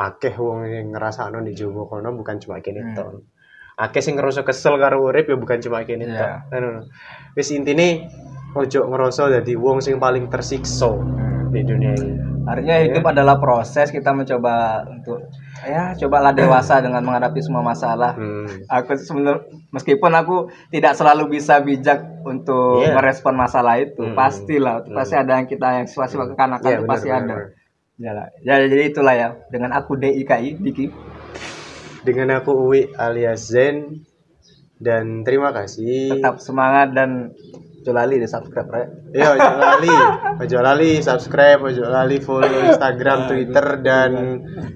Akeh 0.00 0.32
wong 0.32 0.64
yang 0.64 0.96
ngerasa 0.96 1.28
di 1.44 1.52
Jowo 1.52 1.84
kono 1.84 2.14
bukan 2.16 2.40
cuma 2.40 2.62
kene 2.64 2.80
Hmm. 2.80 2.94
tok. 2.96 3.08
Akeh 3.76 4.00
sing 4.00 4.16
ngerasa 4.16 4.46
kesel 4.46 4.80
karo 4.80 5.04
urip 5.04 5.28
ya 5.28 5.36
bukan 5.36 5.58
cuma 5.60 5.84
kene 5.84 6.08
Iya. 6.08 6.46
tok. 6.48 6.88
Wis 7.36 7.50
intine 7.52 8.08
ojo 8.56 8.80
ngerasa 8.88 9.28
dadi 9.28 9.52
wong 9.58 9.82
sing 9.84 10.00
paling 10.00 10.30
tersiksa 10.32 10.88
di 11.52 11.60
dunia 11.66 11.92
ini. 11.98 12.29
Artinya 12.50 12.76
hidup 12.82 13.04
adalah 13.06 13.38
proses 13.38 13.94
kita 13.94 14.10
mencoba 14.10 14.82
untuk 14.90 15.30
ya 15.62 15.94
cobalah 15.94 16.34
dewasa 16.34 16.80
dengan 16.84 17.06
menghadapi 17.06 17.38
semua 17.38 17.62
masalah. 17.62 18.18
Hmm. 18.18 18.50
Aku 18.66 18.98
sebenarnya 18.98 19.46
meskipun 19.70 20.10
aku 20.10 20.36
tidak 20.74 20.98
selalu 20.98 21.38
bisa 21.38 21.62
bijak 21.62 22.02
untuk 22.26 22.82
Iya. 22.82 22.98
merespon 22.98 23.38
masalah 23.38 23.78
itu, 23.78 24.02
Hmm. 24.02 24.18
pastilah 24.18 24.82
pasti 24.90 25.14
ada 25.14 25.38
yang 25.38 25.46
kita 25.46 25.66
yang 25.78 25.86
kekanak-kanak 25.86 26.58
Iya, 26.66 26.74
itu 26.74 26.82
benar, 26.82 26.90
pasti 26.90 27.08
benar, 27.08 27.22
ada. 27.22 27.34
benar. 27.38 27.48
Ya, 28.00 28.12
ya 28.42 28.54
jadi 28.66 28.82
itulah 28.88 29.14
ya 29.14 29.28
dengan 29.52 29.70
aku 29.70 29.94
DIKI 29.94 30.58
Diki. 30.58 30.86
Dengan 32.00 32.40
aku 32.40 32.50
Uwi 32.56 32.88
alias 32.96 33.52
Zen 33.52 34.08
dan 34.80 35.20
terima 35.22 35.52
kasih. 35.52 36.16
Tetap 36.16 36.40
semangat 36.40 36.96
dan 36.96 37.36
Jolali 37.80 38.20
di 38.20 38.28
subscribe 38.28 38.70
ya. 38.76 38.86
Ya, 39.10 39.28
ojo 39.32 39.50
lali, 39.56 39.94
ojo 40.44 40.58
lali 40.60 40.90
subscribe, 41.00 41.60
ojo 41.64 41.84
lali 41.88 42.20
follow 42.20 42.60
Instagram, 42.68 43.28
Twitter 43.32 43.66
dan 43.80 44.10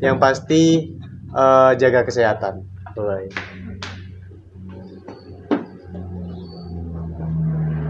yang 0.01 0.17
pasti 0.17 0.97
eh, 1.29 1.73
jaga 1.77 2.01
kesehatan. 2.09 2.65
Bye. 2.95 3.64